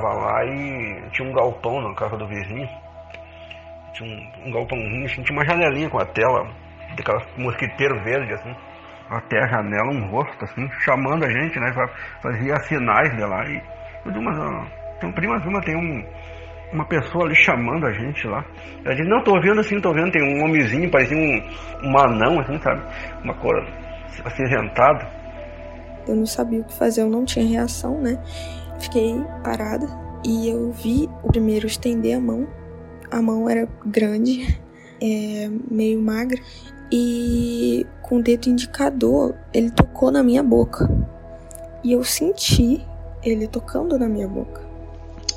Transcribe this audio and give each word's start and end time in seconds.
tava 0.00 0.14
lá 0.14 0.44
e 0.46 1.10
tinha 1.12 1.28
um 1.28 1.32
galpão 1.32 1.80
na 1.82 1.94
casa 1.94 2.16
do 2.16 2.26
vizinho. 2.26 2.68
Tinha 3.92 4.08
um, 4.08 4.48
um 4.48 4.52
galpãozinho, 4.52 5.04
assim, 5.04 5.22
tinha 5.22 5.38
uma 5.38 5.44
janelinha 5.44 5.90
com 5.90 5.98
a 5.98 6.06
tela, 6.06 6.48
daquela 6.96 7.22
mosquiteiro 7.36 8.02
verde, 8.02 8.32
assim. 8.32 8.54
Até 9.10 9.42
a 9.42 9.46
janela, 9.48 9.92
um 9.92 10.08
rosto, 10.10 10.44
assim, 10.44 10.68
chamando 10.80 11.24
a 11.24 11.30
gente, 11.30 11.58
né? 11.58 11.72
Fazia 12.22 12.56
sinais 12.60 13.14
de 13.16 13.22
lá. 13.24 13.44
E 13.44 13.60
eu 14.06 14.12
digo, 14.12 14.24
mas 14.24 14.38
ó, 14.38 14.64
tem 15.00 15.12
prima, 15.12 15.40
prima, 15.40 15.60
tem 15.62 15.76
um, 15.76 16.04
uma 16.72 16.84
pessoa 16.86 17.24
ali 17.24 17.34
chamando 17.34 17.86
a 17.86 17.92
gente 17.92 18.26
lá. 18.28 18.44
Eu 18.84 18.94
disse, 18.94 19.08
não, 19.08 19.22
tô 19.24 19.40
vendo 19.40 19.60
assim, 19.60 19.80
tô 19.80 19.92
vendo, 19.92 20.12
tem 20.12 20.22
um 20.22 20.44
homenzinho, 20.44 20.90
parecia 20.90 21.16
um, 21.16 21.90
um 21.90 21.98
anão, 21.98 22.40
assim, 22.40 22.58
sabe? 22.60 22.80
Uma 23.24 23.34
cor 23.34 23.54
acinzentada. 24.24 25.06
Eu 26.06 26.14
não 26.14 26.26
sabia 26.26 26.60
o 26.60 26.64
que 26.64 26.72
fazer, 26.72 27.02
eu 27.02 27.10
não 27.10 27.24
tinha 27.24 27.44
reação, 27.44 28.00
né? 28.00 28.16
Fiquei 28.80 29.22
parada 29.44 29.86
e 30.24 30.48
eu 30.48 30.72
vi 30.72 31.08
o 31.22 31.28
primeiro 31.28 31.66
estender 31.66 32.16
a 32.16 32.20
mão. 32.20 32.48
A 33.10 33.20
mão 33.20 33.48
era 33.48 33.68
grande, 33.84 34.58
é, 35.00 35.50
meio 35.70 36.00
magra, 36.00 36.40
e 36.90 37.86
com 38.02 38.16
o 38.16 38.22
dedo 38.22 38.48
indicador 38.48 39.34
ele 39.52 39.70
tocou 39.70 40.10
na 40.10 40.22
minha 40.22 40.42
boca. 40.42 40.90
E 41.84 41.92
eu 41.92 42.02
senti 42.02 42.84
ele 43.22 43.46
tocando 43.46 43.98
na 43.98 44.08
minha 44.08 44.26
boca. 44.26 44.62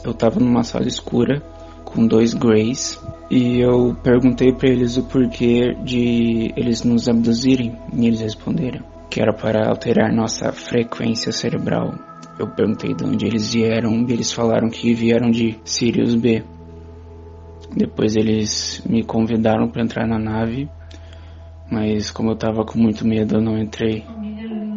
Eu 0.04 0.14
tava 0.14 0.40
numa 0.40 0.64
sala 0.64 0.88
escura 0.88 1.42
com 1.86 2.08
dois 2.08 2.34
Greys 2.34 3.00
e 3.30 3.60
eu 3.60 3.96
perguntei 4.04 4.52
para 4.52 4.70
eles 4.70 4.98
o 4.98 5.04
porquê 5.04 5.74
de 5.84 6.54
eles 6.56 6.84
nos 6.84 7.08
abduzirem 7.08 7.78
e 7.94 8.08
eles 8.08 8.22
responderam 8.22 8.84
que 9.10 9.22
era 9.22 9.32
para 9.32 9.70
alterar 9.70 10.12
nossa 10.12 10.52
frequência 10.52 11.32
cerebral 11.32 11.94
eu 12.40 12.48
perguntei 12.48 12.94
de 12.94 13.04
onde 13.04 13.26
eles 13.26 13.54
vieram 13.54 13.92
e 13.94 14.12
eles 14.12 14.32
falaram 14.32 14.70
que 14.70 14.94
vieram 14.94 15.30
de 15.30 15.60
Sirius 15.64 16.16
B. 16.16 16.44
Depois 17.76 18.16
eles 18.16 18.84
me 18.88 19.04
convidaram 19.04 19.68
para 19.68 19.82
entrar 19.82 20.08
na 20.08 20.20
nave, 20.20 20.70
mas 21.72 22.12
como 22.12 22.32
eu 22.32 22.36
tava 22.36 22.66
com 22.66 22.78
muito 22.78 23.06
medo, 23.06 23.36
eu 23.36 23.42
não 23.42 23.58
entrei. 23.58 24.04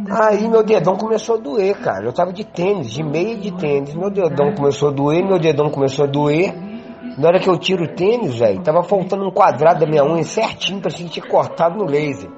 Aí 0.08 0.48
meu 0.48 0.62
dedão 0.62 0.96
começou 0.96 1.36
a 1.36 1.38
doer, 1.38 1.76
cara. 1.78 2.06
Eu 2.06 2.12
tava 2.12 2.32
de 2.32 2.44
tênis, 2.44 2.90
de 2.90 3.02
meia 3.02 3.36
de 3.36 3.50
tênis. 3.52 3.94
Meu 3.94 4.10
dedão 4.10 4.54
começou 4.54 4.90
a 4.90 4.92
doer, 4.92 5.24
meu 5.26 5.38
dedão 5.38 5.68
começou 5.68 6.04
a 6.04 6.08
doer. 6.08 6.54
Na 7.18 7.28
hora 7.28 7.40
que 7.40 7.48
eu 7.48 7.58
tiro 7.58 7.84
o 7.84 7.88
tênis, 7.88 8.38
velho, 8.38 8.62
tava 8.62 8.82
faltando 8.82 9.26
um 9.26 9.30
quadrado 9.30 9.80
da 9.80 9.86
minha 9.86 10.04
unha 10.04 10.22
certinho, 10.22 10.80
que 10.80 10.88
tinha 10.88 11.26
cortado 11.26 11.76
no 11.76 11.84
laser. 11.84 12.30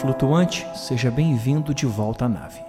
Flutuante, 0.00 0.66
seja 0.74 1.10
bem-vindo 1.10 1.74
de 1.74 1.84
volta 1.84 2.24
à 2.24 2.28
nave. 2.28 2.62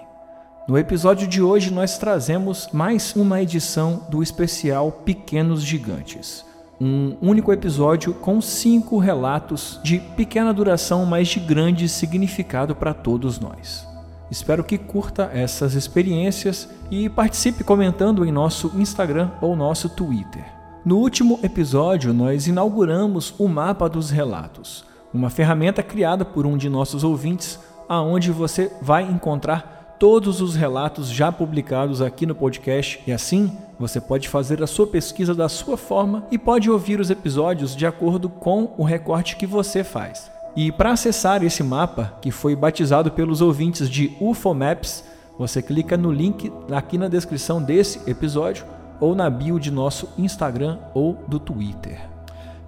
No 0.68 0.78
episódio 0.78 1.26
de 1.26 1.42
hoje, 1.42 1.72
nós 1.72 1.98
trazemos 1.98 2.68
mais 2.74 3.16
uma 3.16 3.42
edição 3.42 4.06
do 4.10 4.22
especial 4.22 4.92
Pequenos 4.92 5.64
Gigantes. 5.64 6.46
Um 6.80 7.16
único 7.22 7.54
episódio 7.54 8.14
com 8.14 8.42
cinco 8.42 8.98
relatos 8.98 9.80
de 9.82 10.00
pequena 10.18 10.54
duração, 10.54 11.06
mas 11.06 11.30
de 11.30 11.40
grande 11.40 11.88
significado 11.88 12.76
para 12.76 12.94
todos 12.94 13.40
nós. 13.40 13.88
Espero 14.30 14.62
que 14.62 14.78
curta 14.78 15.32
essas 15.34 15.74
experiências 15.74 16.68
e 16.90 17.08
participe 17.08 17.64
comentando 17.64 18.26
em 18.26 18.32
nosso 18.32 18.74
Instagram 18.76 19.32
ou 19.40 19.56
nosso 19.56 19.88
Twitter. 19.88 20.44
No 20.84 20.98
último 20.98 21.40
episódio, 21.44 22.14
nós 22.14 22.48
inauguramos 22.48 23.34
o 23.40 23.48
mapa 23.48 23.88
dos 23.88 24.10
relatos 24.10 24.91
uma 25.14 25.30
ferramenta 25.30 25.84
criada 25.84 26.24
por 26.24 26.46
um 26.46 26.58
de 26.58 26.70
nossos 26.70 27.04
ouvintes, 27.04 27.60
aonde 27.88 28.32
você 28.32 28.72
vai 28.82 29.04
encontrar 29.04 29.82
todos 30.00 30.42
os 30.42 30.56
relatos 30.56 31.10
já 31.12 31.32
publicados 31.32 32.02
aqui 32.02 32.26
no 32.26 32.34
podcast 32.34 33.00
e 33.06 33.12
assim 33.12 33.56
você 33.80 34.02
pode 34.02 34.28
fazer 34.28 34.64
a 34.64 34.68
sua 34.68 34.88
pesquisa 34.88 35.36
da 35.36 35.48
sua 35.48 35.78
forma 35.78 36.26
e 36.32 36.40
pode 36.40 36.72
ouvir 36.72 37.00
os 37.00 37.12
episódios 37.12 37.76
de 37.76 37.86
acordo 37.86 38.28
com 38.28 38.74
o 38.78 38.84
recorte 38.84 39.36
que 39.36 39.46
você 39.46 39.84
faz. 39.84 40.32
E 40.56 40.72
para 40.72 40.92
acessar 40.92 41.44
esse 41.44 41.62
mapa, 41.64 42.18
que 42.22 42.32
foi 42.32 42.56
batizado 42.56 43.12
pelos 43.12 43.42
ouvintes 43.42 43.90
de 43.90 44.18
UFO 44.20 44.54
Maps, 44.54 45.04
você 45.38 45.62
clica 45.62 45.96
no 45.96 46.12
link 46.12 46.52
aqui 46.72 46.98
na 46.98 47.08
descrição 47.08 47.62
desse 47.62 48.10
episódio 48.10 48.66
ou 49.00 49.16
na 49.16 49.30
bio 49.30 49.60
de 49.60 49.72
nosso 49.72 50.10
Instagram 50.18 50.80
ou 50.94 51.14
do 51.28 51.40
Twitter. 51.40 52.11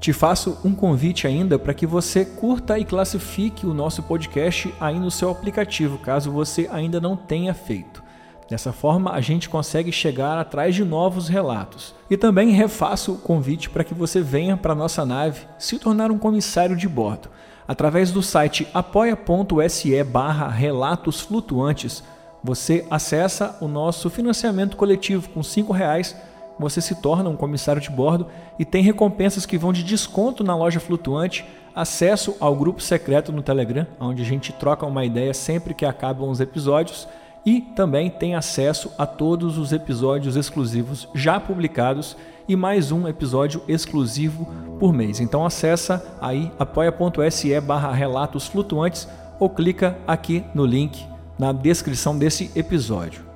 Te 0.04 0.12
faço 0.12 0.58
um 0.66 0.76
convite 0.76 1.26
ainda 1.28 1.58
para 1.58 1.74
que 1.74 1.88
você 1.88 2.26
curta 2.26 2.78
e 2.78 2.84
classifique 2.84 3.66
o 3.66 3.74
nosso 3.74 4.04
podcast 4.04 4.74
aí 4.78 5.00
no 5.00 5.10
seu 5.10 5.32
aplicativo, 5.32 5.98
caso 5.98 6.30
você 6.30 6.70
ainda 6.74 7.00
não 7.00 7.16
tenha 7.16 7.54
feito. 7.54 8.04
Dessa 8.50 8.74
forma, 8.74 9.14
a 9.14 9.22
gente 9.22 9.48
consegue 9.48 9.94
chegar 9.94 10.38
atrás 10.38 10.76
de 10.76 10.84
novos 10.84 11.30
relatos. 11.30 11.96
E 12.10 12.18
também 12.18 12.50
refaço 12.50 13.14
o 13.14 13.18
convite 13.18 13.70
para 13.70 13.86
que 13.86 13.94
você 13.94 14.20
venha 14.20 14.58
para 14.58 14.76
nossa 14.76 15.06
nave 15.06 15.48
se 15.58 15.80
tornar 15.80 16.12
um 16.12 16.18
comissário 16.18 16.76
de 16.76 16.90
bordo. 16.90 17.30
Através 17.66 18.12
do 18.12 18.22
site 18.22 18.68
apoia.se 18.74 20.04
barra 20.04 20.50
relatos 20.50 21.22
flutuantes, 21.22 22.04
você 22.44 22.86
acessa 22.92 23.58
o 23.62 23.70
nosso 23.70 24.10
financiamento 24.10 24.76
coletivo 24.76 25.30
com 25.30 25.40
R$ 25.40 25.66
reais 25.72 26.14
você 26.60 26.82
se 26.82 26.96
torna 26.96 27.30
um 27.30 27.36
comissário 27.36 27.82
de 27.82 27.90
bordo 27.90 28.28
e 28.58 28.66
tem 28.66 28.84
recompensas 28.84 29.46
que 29.46 29.58
vão 29.58 29.74
de 29.74 29.84
desconto 29.84 30.44
na 30.44 30.56
loja 30.56 30.80
flutuante, 30.80 31.46
acesso 31.76 32.36
ao 32.40 32.56
grupo 32.56 32.82
secreto 32.82 33.32
no 33.32 33.42
Telegram, 33.42 33.88
onde 34.00 34.22
a 34.22 34.26
gente 34.26 34.54
troca 34.54 34.86
uma 34.86 35.04
ideia 35.04 35.34
sempre 35.34 35.74
que 35.74 35.86
acabam 35.86 36.30
os 36.30 36.40
episódios, 36.40 37.08
e 37.46 37.60
também 37.60 38.10
tem 38.10 38.36
acesso 38.36 38.92
a 38.98 39.06
todos 39.06 39.58
os 39.58 39.74
episódios 39.74 40.36
exclusivos 40.36 41.08
já 41.14 41.40
publicados 41.40 42.16
e 42.48 42.56
mais 42.56 42.92
um 42.92 43.08
episódio 43.08 43.62
exclusivo 43.68 44.48
por 44.80 44.94
mês. 44.94 45.20
Então 45.20 45.46
acessa 45.46 46.18
aí 46.22 46.52
apoia.se 46.58 47.60
barra 47.62 47.92
relatos 47.92 48.48
flutuantes 48.48 49.08
ou 49.40 49.50
clica 49.50 49.98
aqui 50.08 50.44
no 50.54 50.66
link 50.66 51.06
na 51.38 51.52
descrição 51.52 52.18
desse 52.18 52.52
episódio. 52.56 53.33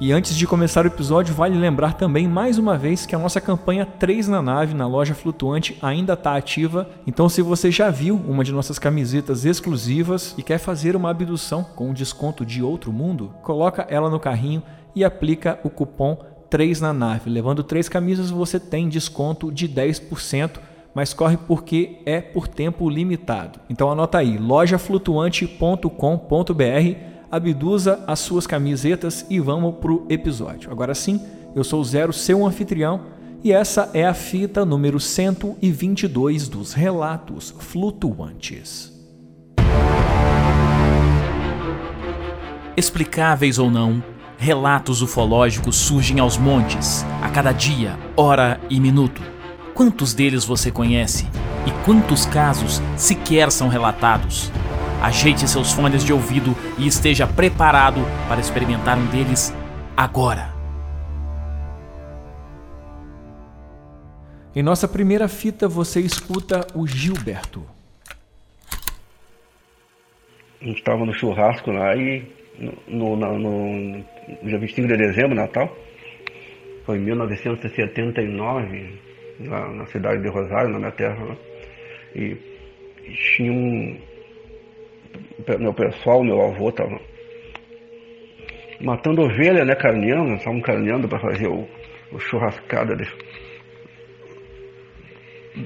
E 0.00 0.12
antes 0.12 0.36
de 0.36 0.44
começar 0.44 0.84
o 0.84 0.88
episódio, 0.88 1.32
vale 1.32 1.56
lembrar 1.56 1.94
também 1.94 2.26
mais 2.26 2.58
uma 2.58 2.76
vez 2.76 3.06
que 3.06 3.14
a 3.14 3.18
nossa 3.18 3.40
campanha 3.40 3.86
3 3.86 4.26
na 4.26 4.42
nave 4.42 4.74
na 4.74 4.88
loja 4.88 5.14
flutuante 5.14 5.78
ainda 5.80 6.14
está 6.14 6.36
ativa. 6.36 6.90
Então, 7.06 7.28
se 7.28 7.40
você 7.40 7.70
já 7.70 7.90
viu 7.90 8.16
uma 8.16 8.42
de 8.42 8.50
nossas 8.50 8.76
camisetas 8.76 9.44
exclusivas 9.44 10.34
e 10.36 10.42
quer 10.42 10.58
fazer 10.58 10.96
uma 10.96 11.10
abdução 11.10 11.62
com 11.62 11.90
um 11.90 11.94
desconto 11.94 12.44
de 12.44 12.60
outro 12.60 12.92
mundo, 12.92 13.32
coloca 13.40 13.86
ela 13.88 14.10
no 14.10 14.18
carrinho 14.18 14.64
e 14.96 15.04
aplica 15.04 15.60
o 15.62 15.70
cupom 15.70 16.18
3 16.50 16.80
na 16.80 16.92
nave. 16.92 17.30
Levando 17.30 17.62
três 17.62 17.88
camisas, 17.88 18.30
você 18.30 18.58
tem 18.58 18.88
desconto 18.88 19.52
de 19.52 19.68
10%, 19.68 20.58
mas 20.92 21.14
corre 21.14 21.36
porque 21.36 22.00
é 22.04 22.20
por 22.20 22.48
tempo 22.48 22.90
limitado. 22.90 23.60
Então 23.70 23.92
anota 23.92 24.18
aí, 24.18 24.38
lojaflutuante.com.br 24.38 27.13
abduza 27.34 28.04
as 28.06 28.20
suas 28.20 28.46
camisetas 28.46 29.26
e 29.28 29.40
vamos 29.40 29.74
pro 29.76 30.06
episódio. 30.08 30.70
Agora 30.70 30.94
sim, 30.94 31.20
eu 31.54 31.64
sou 31.64 31.80
o 31.80 31.84
Zero, 31.84 32.12
seu 32.12 32.46
anfitrião, 32.46 33.00
e 33.42 33.52
essa 33.52 33.90
é 33.92 34.06
a 34.06 34.14
fita 34.14 34.64
número 34.64 35.00
122 35.00 36.48
dos 36.48 36.72
Relatos 36.72 37.52
Flutuantes. 37.58 38.92
Explicáveis 42.76 43.58
ou 43.58 43.70
não, 43.70 44.02
relatos 44.38 45.02
ufológicos 45.02 45.76
surgem 45.76 46.20
aos 46.20 46.38
montes, 46.38 47.04
a 47.20 47.28
cada 47.28 47.50
dia, 47.50 47.98
hora 48.16 48.60
e 48.70 48.78
minuto. 48.78 49.20
Quantos 49.74 50.14
deles 50.14 50.44
você 50.44 50.70
conhece? 50.70 51.26
E 51.66 51.84
quantos 51.84 52.26
casos 52.26 52.80
sequer 52.96 53.50
são 53.50 53.68
relatados? 53.68 54.52
Ajeite 55.04 55.46
seus 55.46 55.70
fones 55.70 56.02
de 56.02 56.14
ouvido 56.14 56.56
e 56.78 56.86
esteja 56.86 57.26
preparado 57.26 58.00
para 58.26 58.40
experimentar 58.40 58.96
um 58.96 59.04
deles 59.08 59.52
agora. 59.94 60.48
Em 64.56 64.62
nossa 64.62 64.88
primeira 64.88 65.28
fita, 65.28 65.68
você 65.68 66.00
escuta 66.00 66.66
o 66.74 66.86
Gilberto. 66.86 67.66
A 70.62 70.64
gente 70.64 70.78
estava 70.78 71.04
no 71.04 71.12
churrasco 71.12 71.70
lá 71.70 71.94
e 71.94 72.26
no, 72.88 73.14
no, 73.14 73.38
no, 73.38 73.38
no 73.38 74.04
dia 74.42 74.58
25 74.58 74.88
de 74.88 74.96
dezembro, 74.96 75.34
Natal, 75.34 75.70
foi 76.86 76.96
em 76.96 77.00
1979, 77.02 79.00
lá 79.40 79.68
na 79.68 79.84
cidade 79.84 80.22
de 80.22 80.30
Rosário, 80.30 80.70
na 80.70 80.78
minha 80.78 80.92
terra, 80.92 81.36
e 82.16 82.38
tinha 83.36 83.52
um, 83.52 83.98
meu 85.58 85.74
pessoal, 85.74 86.24
meu 86.24 86.40
avô 86.40 86.72
tava 86.72 86.98
matando 88.80 89.22
ovelha, 89.22 89.64
né, 89.64 89.74
carneando, 89.74 90.34
estavam 90.34 90.60
carneando 90.60 91.08
para 91.08 91.18
fazer 91.18 91.48
o, 91.48 91.66
o 92.12 92.18
churrascada 92.18 92.96
de, 92.96 93.04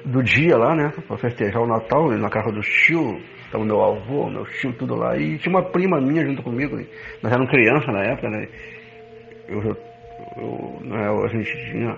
do 0.04 0.22
dia 0.22 0.56
lá, 0.56 0.74
né, 0.74 0.92
para 1.06 1.18
festejar 1.18 1.62
o 1.62 1.66
Natal, 1.66 2.10
na 2.10 2.30
casa 2.30 2.52
do 2.52 2.60
tio, 2.60 3.20
estava 3.44 3.64
meu 3.64 3.82
avô, 3.82 4.28
meu 4.30 4.44
tio, 4.44 4.72
tudo 4.74 4.94
lá, 4.94 5.16
e 5.16 5.38
tinha 5.38 5.54
uma 5.54 5.62
prima 5.70 6.00
minha 6.00 6.24
junto 6.24 6.42
comigo, 6.42 6.76
nós 7.22 7.32
éramos 7.32 7.50
criança 7.50 7.90
na 7.90 8.02
época, 8.04 8.28
né, 8.28 8.48
eu, 9.48 9.62
eu, 10.36 10.78
né, 10.82 11.08
a 11.24 11.28
gente 11.28 11.70
tinha 11.70 11.96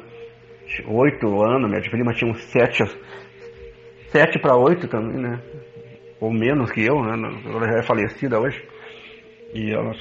oito 0.86 1.42
anos, 1.42 1.68
minha 1.68 1.82
prima 1.90 2.14
tinha 2.14 2.30
uns 2.30 2.42
sete, 2.44 2.84
sete 4.08 4.38
para 4.38 4.56
oito 4.56 4.86
também, 4.88 5.20
né, 5.20 5.40
ou 6.20 6.32
menos 6.32 6.70
que 6.70 6.84
eu, 6.84 7.02
né, 7.02 7.14
ela 7.46 7.66
já 7.66 7.78
é 7.78 7.82
falecida 7.82 8.38
hoje, 8.38 8.62
e 9.54 9.72
ela 9.72 9.92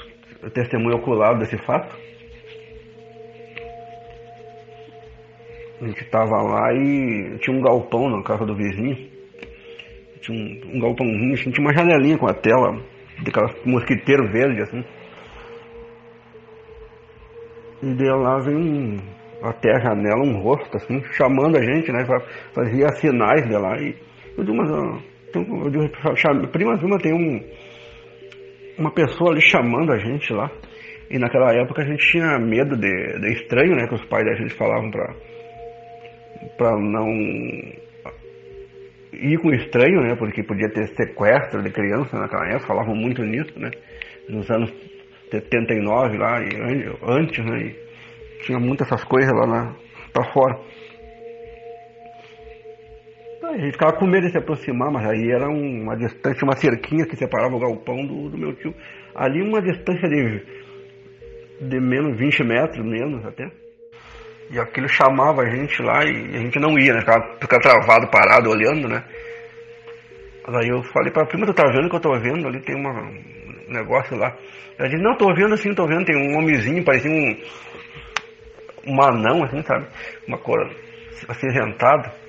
testemunho 0.53 0.97
ocular 0.97 1.37
desse 1.37 1.57
fato. 1.57 1.95
A 5.81 5.87
gente 5.87 6.03
tava 6.09 6.41
lá 6.41 6.73
e 6.73 7.37
tinha 7.39 7.55
um 7.55 7.61
galpão 7.61 8.09
na 8.09 8.21
casa 8.21 8.45
do 8.45 8.55
vizinho. 8.55 9.09
Tinha 10.21 10.37
um, 10.37 10.75
um 10.75 10.79
galpãozinho, 10.79 11.33
assim, 11.33 11.51
tinha 11.51 11.65
uma 11.65 11.73
janelinha 11.73 12.17
com 12.17 12.27
a 12.27 12.33
tela, 12.33 12.77
daquela 13.23 13.49
mosquiteiro 13.65 14.27
verde 14.29 14.61
assim. 14.61 14.83
E 17.81 17.93
de 17.93 18.09
lá 18.09 18.39
vem 18.39 18.97
até 19.41 19.71
a 19.71 19.79
janela 19.79 20.21
um 20.21 20.41
rosto 20.41 20.75
assim, 20.75 21.01
chamando 21.13 21.57
a 21.57 21.63
gente, 21.63 21.91
né? 21.93 22.05
Fazia 22.53 22.89
sinais 22.89 23.47
de 23.47 23.55
lá. 23.55 23.79
E 23.79 23.95
eu 24.37 24.43
digo, 24.43 24.57
mas 24.57 24.69
eu 25.35 25.69
digo, 25.69 25.89
prima, 26.51 26.77
prima 26.77 26.99
tem 26.99 27.13
um 27.13 27.39
uma 28.79 28.91
pessoa 28.91 29.31
ali 29.31 29.41
chamando 29.41 29.91
a 29.91 29.97
gente 29.97 30.31
lá. 30.33 30.49
E 31.11 31.19
naquela 31.19 31.51
época 31.53 31.81
a 31.81 31.85
gente 31.85 32.05
tinha 32.11 32.39
medo 32.39 32.77
de, 32.77 33.19
de 33.19 33.33
estranho, 33.33 33.75
né? 33.75 33.87
Que 33.87 33.95
os 33.95 34.05
pais 34.05 34.25
da 34.25 34.35
gente 34.35 34.53
falavam 34.55 34.89
pra, 34.89 35.13
pra 36.57 36.71
não 36.79 37.09
ir 39.11 39.37
com 39.41 39.51
estranho, 39.51 40.01
né? 40.01 40.15
Porque 40.15 40.43
podia 40.43 40.69
ter 40.69 40.87
sequestro 40.95 41.61
de 41.61 41.71
criança 41.71 42.17
naquela 42.17 42.47
época, 42.47 42.67
falavam 42.67 42.95
muito 42.95 43.21
nisso, 43.23 43.59
né? 43.59 43.69
Nos 44.29 44.49
anos 44.49 44.71
79 45.31 46.17
lá, 46.17 46.41
e 46.41 46.47
antes, 47.03 47.43
né? 47.43 47.59
E 47.63 48.43
tinha 48.43 48.59
muitas 48.59 48.87
essas 48.87 49.03
coisas 49.03 49.31
lá 49.31 49.47
na, 49.47 49.75
pra 50.13 50.31
fora. 50.31 50.59
A 53.49 53.57
gente 53.57 53.71
ficava 53.71 53.93
com 53.93 54.05
medo 54.05 54.27
de 54.27 54.31
se 54.31 54.37
aproximar, 54.37 54.91
mas 54.91 55.09
aí 55.09 55.31
era 55.31 55.49
uma 55.49 55.97
distância, 55.97 56.45
uma 56.45 56.55
cerquinha 56.55 57.03
que 57.07 57.15
separava 57.15 57.55
o 57.55 57.59
galpão 57.59 58.05
do, 58.05 58.29
do 58.29 58.37
meu 58.37 58.53
tio. 58.53 58.75
Ali 59.15 59.41
uma 59.41 59.59
distância 59.59 60.07
de, 60.07 60.45
de 61.61 61.79
menos 61.79 62.15
20 62.19 62.43
metros, 62.43 62.85
menos 62.85 63.25
até. 63.25 63.49
E 64.51 64.59
aquilo 64.59 64.87
chamava 64.87 65.41
a 65.41 65.49
gente 65.49 65.81
lá 65.81 66.05
e 66.05 66.35
a 66.35 66.39
gente 66.39 66.59
não 66.59 66.77
ia, 66.77 66.93
né? 66.93 66.99
Ficava, 66.99 67.37
ficava 67.41 67.61
travado, 67.61 68.07
parado, 68.11 68.51
olhando, 68.51 68.87
né? 68.87 69.03
Aí 70.45 70.69
eu 70.69 70.83
falei 70.83 71.11
pra 71.11 71.25
prima, 71.25 71.47
tu 71.47 71.53
tá 71.53 71.67
vendo 71.71 71.89
que 71.89 71.95
eu 71.95 71.99
tô 71.99 72.19
vendo? 72.19 72.47
Ali 72.47 72.59
tem 72.61 72.75
uma, 72.75 73.01
um 73.01 73.73
negócio 73.73 74.15
lá. 74.15 74.35
Ela 74.77 74.89
disse, 74.89 75.01
não, 75.01 75.17
tô 75.17 75.33
vendo 75.33 75.55
assim, 75.55 75.73
tô 75.73 75.87
vendo, 75.87 76.05
tem 76.05 76.15
um 76.15 76.37
homenzinho, 76.37 76.83
parecia 76.83 77.09
um, 77.09 77.35
um 78.93 79.03
anão, 79.03 79.43
assim, 79.43 79.61
sabe? 79.63 79.87
Uma 80.27 80.37
cor 80.37 80.59
acinzentada 81.27 82.28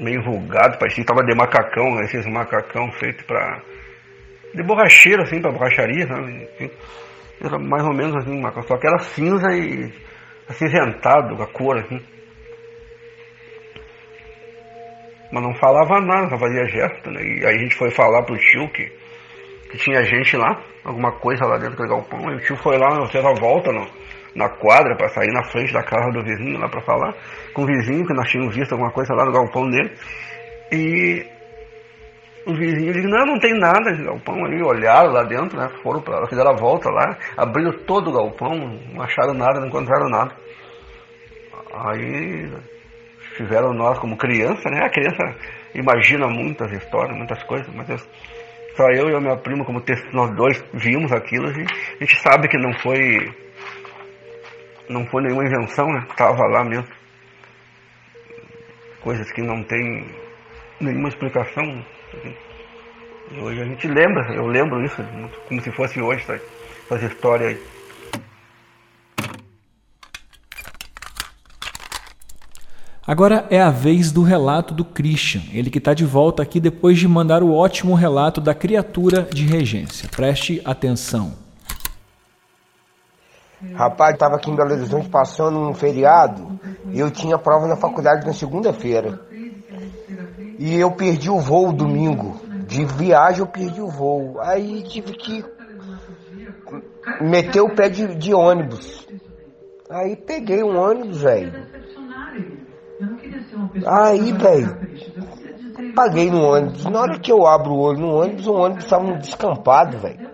meio 0.00 0.22
vulgado, 0.22 0.78
parecia 0.78 1.04
que 1.04 1.08
tava 1.08 1.24
de 1.24 1.34
macacão, 1.34 1.94
né? 1.94 2.04
esses 2.04 2.26
macacão 2.26 2.90
feito 2.92 3.24
para 3.24 3.62
de 4.54 4.62
borracheiro, 4.64 5.22
assim, 5.22 5.40
para 5.40 5.52
borracharia, 5.52 6.06
sabe? 6.08 6.48
Era 7.40 7.58
mais 7.58 7.84
ou 7.84 7.94
menos 7.94 8.16
assim, 8.16 8.40
macacão, 8.40 8.62
só 8.64 8.76
que 8.78 8.86
era 8.86 8.98
cinza 8.98 9.46
e 9.52 9.92
acinzentado, 10.48 11.40
a 11.40 11.46
cor, 11.46 11.78
assim. 11.78 12.00
Mas 15.32 15.42
não 15.42 15.54
falava 15.54 16.00
nada, 16.00 16.30
só 16.30 16.38
fazia 16.38 16.66
gesto, 16.66 17.10
né? 17.10 17.22
E 17.22 17.46
aí 17.46 17.54
a 17.54 17.58
gente 17.58 17.76
foi 17.76 17.90
falar 17.90 18.24
pro 18.24 18.36
tio 18.36 18.68
que, 18.72 18.84
que 19.70 19.78
tinha 19.78 20.02
gente 20.02 20.36
lá, 20.36 20.60
alguma 20.84 21.12
coisa 21.12 21.44
lá 21.46 21.56
dentro 21.56 21.76
do 21.76 21.88
galpão, 21.88 22.32
e 22.32 22.36
o 22.36 22.40
tio 22.40 22.56
foi 22.56 22.76
lá, 22.76 23.06
fez 23.06 23.24
a 23.24 23.32
volta, 23.34 23.70
não 23.70 23.99
na 24.34 24.48
quadra 24.48 24.96
para 24.96 25.08
sair 25.08 25.32
na 25.32 25.44
frente 25.44 25.72
da 25.72 25.82
casa 25.82 26.10
do 26.10 26.22
vizinho 26.22 26.58
lá 26.58 26.68
para 26.68 26.80
falar 26.82 27.14
com 27.52 27.62
o 27.62 27.66
vizinho 27.66 28.06
que 28.06 28.14
nós 28.14 28.28
tínhamos 28.30 28.54
visto 28.54 28.72
alguma 28.72 28.92
coisa 28.92 29.14
lá 29.14 29.24
no 29.24 29.32
galpão 29.32 29.68
dele 29.68 29.92
e 30.72 31.26
o 32.46 32.54
vizinho 32.54 32.92
disse, 32.92 33.06
não, 33.06 33.26
não 33.26 33.38
tem 33.38 33.52
nada 33.58 33.92
de 33.92 34.02
galpão 34.02 34.44
ali, 34.44 34.62
olharam 34.62 35.12
lá 35.12 35.22
dentro, 35.24 35.58
né? 35.58 35.68
Foram 35.82 36.00
para 36.00 36.26
fizeram 36.26 36.50
a 36.50 36.56
volta 36.56 36.88
lá, 36.90 37.18
abriram 37.36 37.72
todo 37.86 38.08
o 38.08 38.12
galpão, 38.12 38.56
não 38.92 39.02
acharam 39.02 39.34
nada, 39.34 39.60
não 39.60 39.68
encontraram 39.68 40.08
nada. 40.08 40.34
Aí 41.72 42.50
fizeram 43.36 43.72
nós 43.72 43.98
como 43.98 44.16
criança, 44.16 44.68
né? 44.70 44.84
A 44.84 44.90
criança 44.90 45.36
imagina 45.74 46.26
muitas 46.28 46.72
histórias, 46.72 47.16
muitas 47.16 47.42
coisas, 47.44 47.68
mas 47.74 47.88
eu, 47.88 47.98
só 48.76 48.84
eu 48.90 49.10
e 49.10 49.14
a 49.14 49.20
minha 49.20 49.36
prima, 49.36 49.64
como 49.64 49.82
nós 50.12 50.34
dois 50.34 50.64
vimos 50.72 51.12
aquilo, 51.12 51.46
a 51.46 51.52
gente 51.52 52.16
sabe 52.22 52.48
que 52.48 52.56
não 52.56 52.72
foi 52.80 53.28
não 54.90 55.06
foi 55.06 55.22
nenhuma 55.22 55.44
invenção, 55.44 55.86
né? 55.86 56.04
Estava 56.10 56.46
lá 56.48 56.64
mesmo. 56.64 56.88
Coisas 59.00 59.30
que 59.32 59.40
não 59.40 59.62
tem 59.62 60.04
nenhuma 60.80 61.08
explicação. 61.08 61.64
E 63.30 63.38
hoje 63.38 63.62
a 63.62 63.64
gente 63.64 63.86
lembra, 63.86 64.34
eu 64.34 64.46
lembro 64.46 64.84
isso, 64.84 64.96
como 65.48 65.62
se 65.62 65.70
fosse 65.70 66.00
hoje, 66.00 66.24
sabe? 66.24 66.42
essa 66.90 67.06
história 67.06 67.48
aí. 67.48 67.62
Agora 73.06 73.46
é 73.48 73.60
a 73.60 73.70
vez 73.70 74.10
do 74.10 74.22
relato 74.22 74.74
do 74.74 74.84
Christian, 74.84 75.42
ele 75.52 75.70
que 75.70 75.78
está 75.78 75.94
de 75.94 76.04
volta 76.04 76.42
aqui 76.42 76.60
depois 76.60 76.98
de 76.98 77.06
mandar 77.06 77.42
o 77.44 77.54
ótimo 77.54 77.94
relato 77.94 78.40
da 78.40 78.54
criatura 78.54 79.22
de 79.22 79.46
regência. 79.46 80.08
Preste 80.08 80.60
atenção. 80.64 81.49
Rapaz, 83.74 84.14
estava 84.14 84.36
aqui 84.36 84.50
em 84.50 84.56
Belo 84.56 84.72
Horizonte 84.72 85.08
passando 85.10 85.58
um 85.58 85.74
feriado 85.74 86.58
e 86.90 86.98
eu 86.98 87.10
tinha 87.10 87.38
prova 87.38 87.66
na 87.66 87.76
faculdade 87.76 88.26
na 88.26 88.32
segunda-feira. 88.32 89.20
E 90.58 90.78
eu 90.78 90.90
perdi 90.92 91.30
o 91.30 91.38
voo 91.38 91.72
domingo. 91.72 92.40
De 92.66 92.84
viagem 92.84 93.40
eu 93.40 93.46
perdi 93.46 93.80
o 93.80 93.88
voo. 93.88 94.40
Aí 94.40 94.82
tive 94.84 95.12
que 95.12 95.44
meter 97.20 97.60
o 97.60 97.74
pé 97.74 97.88
de, 97.88 98.14
de 98.14 98.32
ônibus. 98.32 99.06
Aí 99.90 100.16
peguei 100.16 100.62
um 100.62 100.78
ônibus, 100.78 101.20
velho. 101.20 101.52
Aí, 103.86 104.32
velho, 104.32 104.78
paguei 105.94 106.30
no 106.30 106.42
ônibus. 106.42 106.84
Na 106.84 107.00
hora 107.00 107.18
que 107.18 107.32
eu 107.32 107.46
abro 107.46 107.72
o 107.72 107.80
olho 107.80 107.98
no 107.98 108.14
ônibus, 108.14 108.46
o 108.46 108.52
ônibus 108.52 108.84
estava 108.84 109.18
descampado, 109.18 109.98
velho. 109.98 110.29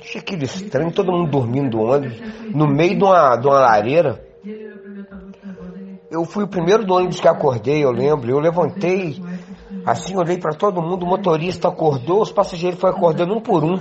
Achei 0.00 0.20
aquilo 0.20 0.44
estranho, 0.44 0.90
todo 0.90 1.12
mundo 1.12 1.30
dormindo 1.30 1.70
do 1.70 1.82
ônibus, 1.82 2.18
no 2.54 2.66
meio 2.66 2.96
de 2.96 3.04
uma, 3.04 3.36
de 3.36 3.46
uma 3.46 3.60
lareira. 3.60 4.24
Eu 6.10 6.24
fui 6.24 6.42
o 6.42 6.48
primeiro 6.48 6.84
do 6.84 6.94
ônibus 6.94 7.20
que 7.20 7.28
acordei, 7.28 7.84
eu 7.84 7.90
lembro. 7.90 8.30
Eu 8.30 8.40
levantei, 8.40 9.22
assim, 9.84 10.16
olhei 10.16 10.38
para 10.38 10.56
todo 10.56 10.82
mundo, 10.82 11.04
o 11.04 11.06
motorista 11.06 11.68
acordou, 11.68 12.22
os 12.22 12.32
passageiros 12.32 12.80
foram 12.80 12.96
acordando 12.96 13.34
um 13.34 13.40
por 13.40 13.62
um. 13.62 13.78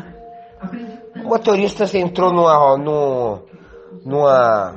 O 1.23 1.29
motorista 1.29 1.85
entrou 1.97 2.33
numa, 2.33 2.77
numa, 2.77 3.41
numa, 4.05 4.75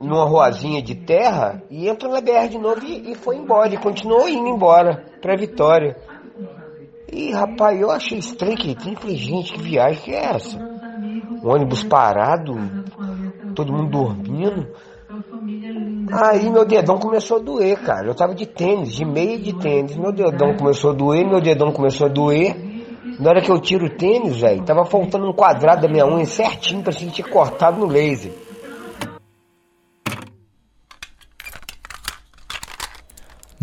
numa 0.00 0.24
ruazinha 0.24 0.82
de 0.82 0.96
terra 0.96 1.62
e 1.70 1.88
entrou 1.88 2.12
na 2.12 2.20
BR 2.20 2.48
de 2.50 2.58
novo 2.58 2.84
e, 2.84 3.12
e 3.12 3.14
foi 3.14 3.36
embora, 3.36 3.72
e 3.72 3.78
continuou 3.78 4.28
indo 4.28 4.48
embora 4.48 5.04
para 5.22 5.36
Vitória. 5.36 5.96
E 7.14 7.30
rapaz, 7.30 7.80
eu 7.80 7.92
achei 7.92 8.18
estranho 8.18 8.56
que 8.56 8.74
tem. 8.74 8.96
Falei, 8.96 9.16
gente, 9.16 9.52
que 9.52 9.62
viagem 9.62 10.02
que 10.02 10.10
é 10.10 10.34
essa? 10.34 10.58
Um 10.58 11.48
ônibus 11.48 11.84
parado, 11.84 12.54
todo 13.54 13.72
mundo 13.72 13.90
dormindo. 13.90 14.66
Aí 16.12 16.50
meu 16.50 16.64
dedão 16.64 16.98
começou 16.98 17.36
a 17.36 17.40
doer, 17.40 17.80
cara. 17.82 18.08
Eu 18.08 18.16
tava 18.16 18.34
de 18.34 18.46
tênis, 18.46 18.92
de 18.92 19.04
meia 19.04 19.38
de 19.38 19.52
tênis. 19.52 19.96
Meu 19.96 20.10
dedão 20.10 20.56
começou 20.56 20.90
a 20.90 20.94
doer, 20.94 21.24
meu 21.24 21.40
dedão 21.40 21.70
começou 21.70 22.08
a 22.08 22.10
doer. 22.10 22.56
Na 23.20 23.30
hora 23.30 23.40
que 23.40 23.50
eu 23.50 23.60
tiro 23.60 23.86
o 23.86 23.90
tênis, 23.90 24.40
velho, 24.40 24.64
tava 24.64 24.84
faltando 24.84 25.28
um 25.28 25.32
quadrado 25.32 25.82
da 25.82 25.88
minha 25.88 26.04
unha 26.04 26.24
certinho 26.24 26.82
pra 26.82 26.92
sentir 26.92 27.22
cortado 27.22 27.78
no 27.78 27.86
laser. 27.86 28.32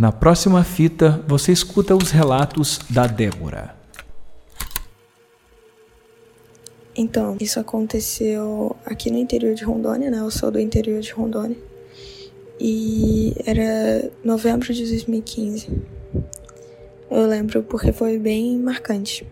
Na 0.01 0.11
próxima 0.11 0.63
fita, 0.63 1.23
você 1.27 1.51
escuta 1.51 1.95
os 1.95 2.09
relatos 2.09 2.79
da 2.89 3.05
Débora. 3.05 3.75
Então, 6.95 7.37
isso 7.39 7.59
aconteceu 7.59 8.75
aqui 8.83 9.11
no 9.11 9.19
interior 9.19 9.53
de 9.53 9.63
Rondônia, 9.63 10.09
né? 10.09 10.17
Eu 10.17 10.31
sou 10.31 10.49
do 10.49 10.59
interior 10.59 11.01
de 11.01 11.11
Rondônia. 11.11 11.55
E 12.59 13.35
era 13.45 14.09
novembro 14.23 14.73
de 14.73 14.87
2015. 14.87 15.69
Eu 17.11 17.27
lembro 17.27 17.61
porque 17.61 17.91
foi 17.91 18.17
bem 18.17 18.57
marcante. 18.57 19.23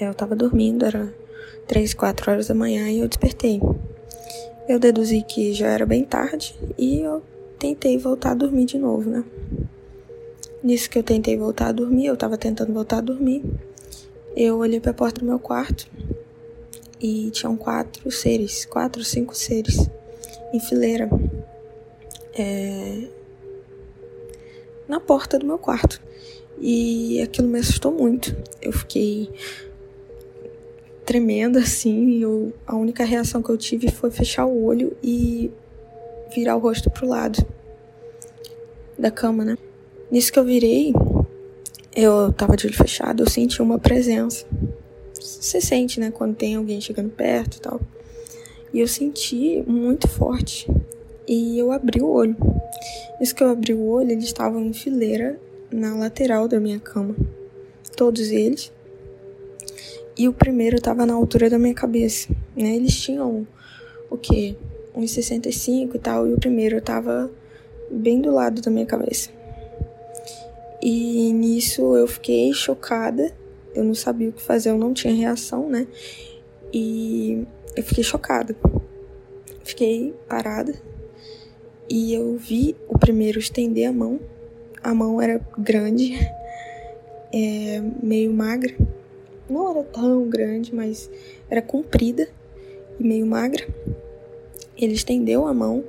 Eu 0.00 0.12
tava 0.14 0.34
dormindo, 0.34 0.84
era 0.84 1.14
3, 1.68 1.94
4 1.94 2.28
horas 2.28 2.48
da 2.48 2.56
manhã 2.56 2.90
e 2.90 2.98
eu 2.98 3.06
despertei. 3.06 3.60
Eu 4.68 4.80
deduzi 4.80 5.22
que 5.22 5.52
já 5.52 5.68
era 5.68 5.86
bem 5.86 6.02
tarde 6.02 6.56
e 6.76 7.02
eu 7.02 7.22
tentei 7.56 7.96
voltar 7.98 8.32
a 8.32 8.34
dormir 8.34 8.64
de 8.64 8.76
novo, 8.76 9.08
né? 9.08 9.22
Nisso 10.62 10.90
que 10.90 10.98
eu 10.98 11.02
tentei 11.02 11.36
voltar 11.36 11.68
a 11.68 11.72
dormir, 11.72 12.06
eu 12.06 12.16
tava 12.16 12.36
tentando 12.36 12.72
voltar 12.72 12.98
a 12.98 13.00
dormir. 13.00 13.42
Eu 14.36 14.58
olhei 14.58 14.78
para 14.78 14.90
a 14.90 14.94
porta 14.94 15.20
do 15.20 15.26
meu 15.26 15.38
quarto 15.38 15.88
e 17.00 17.30
tinham 17.30 17.56
quatro 17.56 18.10
seres, 18.10 18.64
quatro, 18.66 19.02
cinco 19.02 19.34
seres 19.34 19.88
em 20.52 20.60
fileira. 20.60 21.08
É, 22.38 23.08
na 24.86 25.00
porta 25.00 25.38
do 25.38 25.46
meu 25.46 25.56
quarto. 25.58 26.02
E 26.58 27.22
aquilo 27.22 27.48
me 27.48 27.60
assustou 27.60 27.92
muito. 27.92 28.36
Eu 28.60 28.72
fiquei 28.72 29.30
tremenda 31.06 31.60
assim, 31.60 32.20
eu, 32.20 32.52
a 32.66 32.76
única 32.76 33.04
reação 33.04 33.42
que 33.42 33.50
eu 33.50 33.56
tive 33.56 33.90
foi 33.90 34.10
fechar 34.10 34.44
o 34.44 34.64
olho 34.64 34.96
e 35.02 35.50
virar 36.34 36.56
o 36.56 36.58
rosto 36.58 36.90
pro 36.90 37.08
lado 37.08 37.44
da 38.98 39.10
cama, 39.10 39.44
né? 39.44 39.56
Nisso 40.10 40.32
que 40.32 40.38
eu 40.38 40.44
virei, 40.44 40.92
eu 41.94 42.32
tava 42.32 42.56
de 42.56 42.66
olho 42.66 42.76
fechado, 42.76 43.22
eu 43.22 43.30
senti 43.30 43.62
uma 43.62 43.78
presença. 43.78 44.44
Você 45.14 45.60
sente, 45.60 46.00
né, 46.00 46.10
quando 46.10 46.34
tem 46.34 46.56
alguém 46.56 46.80
chegando 46.80 47.10
perto 47.10 47.56
e 47.56 47.60
tal. 47.60 47.80
E 48.72 48.80
eu 48.80 48.88
senti 48.88 49.62
muito 49.66 50.08
forte. 50.08 50.68
E 51.28 51.58
eu 51.58 51.70
abri 51.70 52.00
o 52.00 52.08
olho. 52.08 52.36
Isso 53.20 53.34
que 53.34 53.42
eu 53.42 53.50
abri 53.50 53.72
o 53.72 53.84
olho, 53.86 54.10
eles 54.10 54.24
estavam 54.24 54.64
em 54.64 54.72
fileira 54.72 55.38
na 55.70 55.94
lateral 55.94 56.48
da 56.48 56.58
minha 56.58 56.80
cama. 56.80 57.14
Todos 57.96 58.30
eles. 58.30 58.72
E 60.16 60.28
o 60.28 60.32
primeiro 60.32 60.76
estava 60.76 61.06
na 61.06 61.14
altura 61.14 61.48
da 61.48 61.58
minha 61.58 61.74
cabeça, 61.74 62.28
né? 62.56 62.74
Eles 62.74 62.94
tinham 63.00 63.46
o 64.10 64.16
quê? 64.16 64.56
1,65 64.96 65.94
e 65.94 65.98
tal, 65.98 66.26
e 66.26 66.34
o 66.34 66.38
primeiro 66.38 66.78
estava 66.78 67.30
bem 67.90 68.20
do 68.20 68.30
lado 68.32 68.60
da 68.60 68.70
minha 68.70 68.86
cabeça. 68.86 69.30
E 70.82 71.32
nisso 71.32 71.96
eu 71.96 72.06
fiquei 72.06 72.52
chocada. 72.52 73.32
Eu 73.74 73.84
não 73.84 73.94
sabia 73.94 74.28
o 74.28 74.32
que 74.32 74.42
fazer, 74.42 74.70
eu 74.70 74.78
não 74.78 74.92
tinha 74.92 75.14
reação, 75.14 75.68
né? 75.68 75.86
E 76.72 77.46
eu 77.76 77.82
fiquei 77.82 78.02
chocada. 78.02 78.56
Fiquei 79.62 80.14
parada. 80.28 80.74
E 81.88 82.14
eu 82.14 82.36
vi 82.36 82.76
o 82.88 82.98
primeiro 82.98 83.38
estender 83.38 83.88
a 83.88 83.92
mão 83.92 84.20
a 84.82 84.94
mão 84.94 85.20
era 85.20 85.40
grande, 85.58 86.14
é, 87.32 87.82
meio 88.02 88.32
magra. 88.32 88.74
Não 89.48 89.70
era 89.70 89.82
tão 89.84 90.28
grande, 90.28 90.74
mas 90.74 91.10
era 91.50 91.60
comprida 91.60 92.28
e 92.98 93.04
meio 93.04 93.26
magra. 93.26 93.66
Ele 94.76 94.94
estendeu 94.94 95.46
a 95.46 95.52
mão 95.52 95.84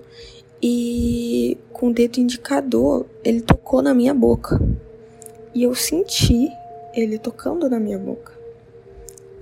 e 0.61 1.57
com 1.73 1.87
o 1.87 1.93
dedo 1.93 2.19
indicador 2.19 3.05
ele 3.23 3.41
tocou 3.41 3.81
na 3.81 3.93
minha 3.93 4.13
boca. 4.13 4.61
E 5.53 5.63
eu 5.63 5.73
senti 5.73 6.49
ele 6.93 7.17
tocando 7.17 7.69
na 7.69 7.79
minha 7.79 7.97
boca. 7.97 8.31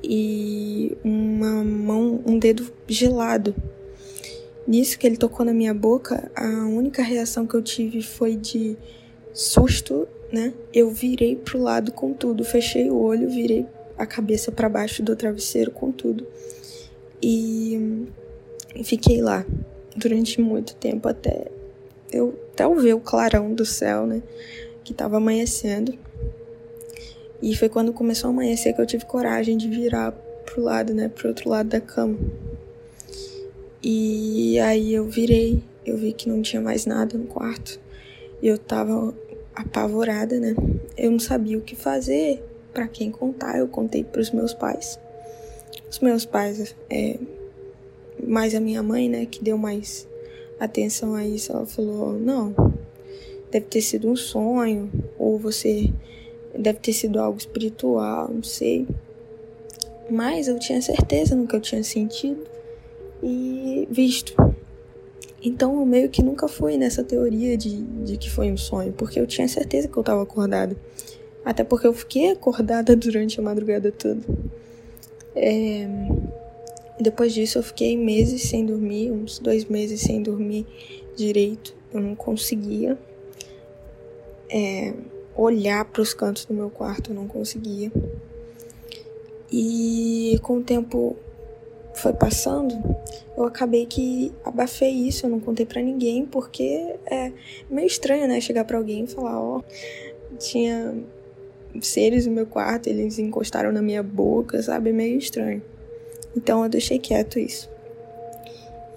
E 0.02 0.98
uma 1.04 1.64
mão, 1.64 2.22
um 2.26 2.40
dedo 2.40 2.72
gelado. 2.88 3.54
Nisso 4.66 4.98
que 4.98 5.06
ele 5.06 5.18
tocou 5.18 5.46
na 5.46 5.54
minha 5.54 5.74
boca, 5.74 6.32
a 6.36 6.48
única 6.68 7.02
reação 7.02 7.46
que 7.46 7.56
eu 7.56 7.62
tive 7.62 8.02
foi 8.02 8.36
de 8.36 8.78
susto, 9.34 10.08
né? 10.32 10.54
Eu 10.74 10.92
virei 10.92 11.36
pro 11.36 11.62
lado 11.62 11.92
com 11.92 12.14
tudo, 12.14 12.44
fechei 12.46 12.90
o 12.90 12.98
olho, 12.98 13.30
virei 13.30 13.66
a 13.98 14.06
cabeça 14.06 14.52
para 14.52 14.70
baixo 14.70 15.04
do 15.04 15.16
travesseiro 15.16 15.72
com 15.72 15.92
tudo. 15.92 16.26
E 17.22 18.08
fiquei 18.84 19.22
lá 19.22 19.46
durante 20.00 20.42
muito 20.42 20.76
tempo 20.76 21.08
até 21.08 21.52
eu 22.12 22.40
até 22.54 22.68
ver 22.76 22.94
o 22.94 23.00
clarão 23.00 23.54
do 23.54 23.66
céu, 23.66 24.06
né? 24.06 24.22
Que 24.84 24.94
tava 24.94 25.18
amanhecendo. 25.18 25.94
E 27.42 27.56
foi 27.56 27.70
quando 27.70 27.94
começou 27.94 28.30
a 28.30 28.34
amanhecer 28.34 28.74
que 28.74 28.82
eu 28.82 28.86
tive 28.86 29.06
coragem 29.06 29.58
de 29.58 29.70
virar 29.70 30.12
pro 30.46 30.62
lado, 30.62 30.94
né? 30.94 31.08
Pro 31.08 31.30
outro 31.30 31.50
lado 31.50 31.70
da 31.70 31.80
cama. 31.80 32.18
E 33.82 34.60
aí 34.60 34.94
eu 34.94 35.06
virei, 35.06 35.64
eu 35.86 35.98
vi 35.98 36.12
que 36.12 36.28
não 36.28 36.42
tinha 36.42 36.62
mais 36.62 36.86
nada 36.86 37.18
no 37.18 37.26
quarto. 37.26 37.80
E 38.42 38.48
eu 38.48 38.58
tava 38.58 39.14
apavorada, 39.56 40.40
né? 40.40 40.54
Eu 40.98 41.12
não 41.12 41.20
sabia 41.20 41.58
o 41.58 41.62
que 41.62 41.76
fazer, 41.76 42.44
para 42.74 42.88
quem 42.88 43.10
contar. 43.10 43.58
Eu 43.58 43.68
contei 43.68 44.04
para 44.04 44.20
os 44.20 44.32
meus 44.32 44.54
pais. 44.54 45.00
Os 45.90 46.00
meus 46.00 46.26
pais, 46.26 46.76
é, 46.90 47.18
mais 48.26 48.54
a 48.56 48.60
minha 48.60 48.84
mãe, 48.84 49.10
né, 49.10 49.26
que 49.26 49.44
deu 49.44 49.58
mais 49.58 50.08
atenção 50.60 51.16
a 51.16 51.26
isso, 51.26 51.52
ela 51.52 51.66
falou: 51.66 52.14
não, 52.14 52.54
deve 53.52 53.66
ter 53.66 53.82
sido 53.82 54.10
um 54.10 54.16
sonho, 54.16 54.90
ou 55.18 55.38
você 55.38 55.92
deve 56.58 56.80
ter 56.80 56.94
sido 56.94 57.20
algo 57.20 57.38
espiritual, 57.38 58.30
não 58.32 58.44
sei. 58.44 58.88
Mas 60.10 60.48
eu 60.48 60.58
tinha 60.58 60.82
certeza 60.82 61.36
no 61.36 61.48
que 61.48 61.56
eu 61.56 61.62
tinha 61.62 61.84
sentido 61.84 62.42
e 63.22 63.88
visto. 63.92 64.34
Então 65.42 65.80
eu 65.80 65.86
meio 65.86 66.10
que 66.10 66.24
nunca 66.24 66.48
fui 66.48 66.78
nessa 66.78 67.04
teoria 67.04 67.56
de, 67.56 67.82
de 67.82 68.18
que 68.18 68.30
foi 68.30 68.52
um 68.52 68.58
sonho, 68.58 68.92
porque 68.94 69.20
eu 69.20 69.28
tinha 69.28 69.48
certeza 69.48 69.88
que 69.88 69.96
eu 69.98 70.02
estava 70.02 70.22
acordada. 70.24 70.76
Até 71.46 71.64
porque 71.64 71.88
eu 71.88 71.94
fiquei 71.94 72.32
acordada 72.32 72.96
durante 72.98 73.40
a 73.40 73.44
madrugada 73.44 73.92
toda. 73.92 74.22
É... 75.36 75.88
Depois 77.00 77.34
disso 77.34 77.58
eu 77.58 77.64
fiquei 77.64 77.98
meses 77.98 78.44
sem 78.44 78.66
dormir, 78.66 79.12
uns 79.12 79.40
dois 79.40 79.66
meses 79.66 80.02
sem 80.02 80.22
dormir 80.22 80.66
direito. 81.16 81.76
Eu 81.94 82.02
não 82.02 82.16
conseguia 82.16 82.98
é... 84.50 84.94
olhar 85.36 85.86
para 85.86 86.02
os 86.02 86.14
cantos 86.14 86.46
do 86.46 86.54
meu 86.54 86.70
quarto, 86.70 87.12
eu 87.12 87.16
não 87.16 87.28
conseguia. 87.28 87.92
E 89.52 90.38
com 90.44 90.58
o 90.58 90.64
tempo 90.64 91.16
foi 91.94 92.14
passando, 92.14 92.76
eu 93.36 93.46
acabei 93.46 93.86
que 93.86 94.32
abafei 94.44 94.92
isso, 94.92 95.26
eu 95.26 95.30
não 95.30 95.40
contei 95.40 95.66
para 95.66 95.82
ninguém, 95.82 96.26
porque 96.26 96.96
é 97.06 97.32
meio 97.70 97.88
estranho, 97.88 98.28
né? 98.28 98.40
Chegar 98.40 98.64
para 98.64 98.78
alguém 98.78 99.06
e 99.06 99.08
falar, 99.08 99.42
ó, 99.42 99.58
oh, 99.60 100.38
tinha 100.38 100.96
seres 101.82 102.26
no 102.26 102.32
meu 102.32 102.46
quarto, 102.46 102.88
eles 102.88 103.18
encostaram 103.20 103.72
na 103.72 103.82
minha 103.82 104.04
boca, 104.04 104.62
sabe? 104.62 104.90
É 104.92 104.94
meio 104.94 105.18
estranho. 105.18 105.62
Então 106.40 106.64
eu 106.64 106.70
deixei 106.70 106.98
quieto 106.98 107.38
isso. 107.38 107.70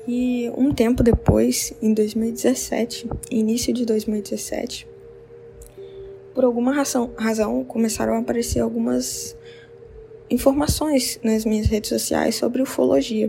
E 0.06 0.48
um 0.56 0.72
tempo 0.72 1.02
depois, 1.02 1.72
em 1.82 1.92
2017, 1.92 3.10
início 3.30 3.74
de 3.74 3.84
2017, 3.84 4.86
por 6.32 6.44
alguma 6.44 6.72
razão, 6.72 7.10
razão 7.16 7.64
começaram 7.64 8.14
a 8.14 8.18
aparecer 8.18 8.60
algumas 8.60 9.36
informações 10.30 11.18
nas 11.20 11.44
minhas 11.44 11.66
redes 11.66 11.88
sociais 11.88 12.36
sobre 12.36 12.62
ufologia. 12.62 13.28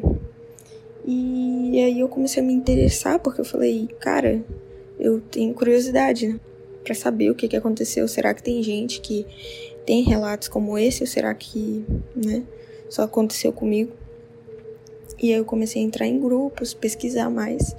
E 1.04 1.80
aí 1.84 2.00
eu 2.00 2.08
comecei 2.08 2.42
a 2.42 2.46
me 2.46 2.54
interessar 2.54 3.20
porque 3.20 3.42
eu 3.42 3.46
falei, 3.46 3.90
cara, 4.00 4.46
eu 5.00 5.20
tenho 5.22 5.56
curiosidade, 5.56 6.28
né? 6.28 6.40
Pra 6.84 6.94
saber 6.94 7.32
o 7.32 7.36
que, 7.36 7.48
que 7.48 7.58
aconteceu. 7.58 8.08
Será 8.08 8.32
que 8.32 8.44
tem 8.44 8.62
gente 8.62 9.02
que 9.02 9.26
tem 9.88 10.04
relatos 10.04 10.48
como 10.48 10.78
esse? 10.78 11.02
Ou 11.02 11.08
será 11.08 11.34
que, 11.34 11.84
né, 12.16 12.44
só 12.90 13.04
aconteceu 13.04 13.52
comigo? 13.52 14.03
E 15.24 15.32
aí 15.32 15.40
eu 15.40 15.46
comecei 15.46 15.82
a 15.82 15.86
entrar 15.86 16.06
em 16.06 16.20
grupos, 16.20 16.74
pesquisar 16.74 17.30
mais 17.30 17.74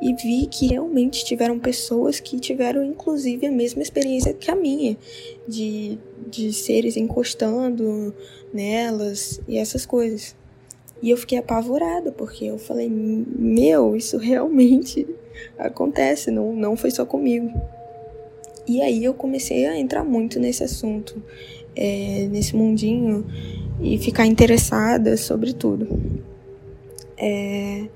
e 0.00 0.14
vi 0.14 0.46
que 0.46 0.68
realmente 0.68 1.22
tiveram 1.22 1.58
pessoas 1.58 2.18
que 2.18 2.40
tiveram 2.40 2.82
inclusive 2.82 3.46
a 3.46 3.50
mesma 3.50 3.82
experiência 3.82 4.32
que 4.32 4.50
a 4.50 4.56
minha, 4.56 4.96
de, 5.46 5.98
de 6.26 6.50
seres 6.50 6.96
encostando 6.96 8.14
nelas 8.54 9.38
e 9.46 9.58
essas 9.58 9.84
coisas. 9.84 10.34
E 11.02 11.10
eu 11.10 11.16
fiquei 11.18 11.36
apavorada, 11.36 12.10
porque 12.10 12.46
eu 12.46 12.56
falei, 12.56 12.88
meu, 12.88 13.94
isso 13.94 14.16
realmente 14.16 15.06
acontece, 15.58 16.30
não, 16.30 16.54
não 16.54 16.74
foi 16.74 16.90
só 16.90 17.04
comigo. 17.04 17.52
E 18.66 18.80
aí 18.80 19.04
eu 19.04 19.12
comecei 19.12 19.66
a 19.66 19.78
entrar 19.78 20.04
muito 20.04 20.40
nesse 20.40 20.64
assunto, 20.64 21.22
é, 21.76 22.26
nesse 22.30 22.56
mundinho, 22.56 23.26
e 23.78 23.98
ficar 23.98 24.24
interessada 24.24 25.18
sobre 25.18 25.52
tudo. 25.52 25.86
É, 27.18 27.86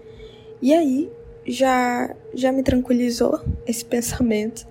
e 0.60 0.74
aí 0.74 1.10
já, 1.46 2.14
já 2.34 2.52
me 2.52 2.62
tranquilizou 2.62 3.40
esse 3.66 3.84
pensamento. 3.84 4.66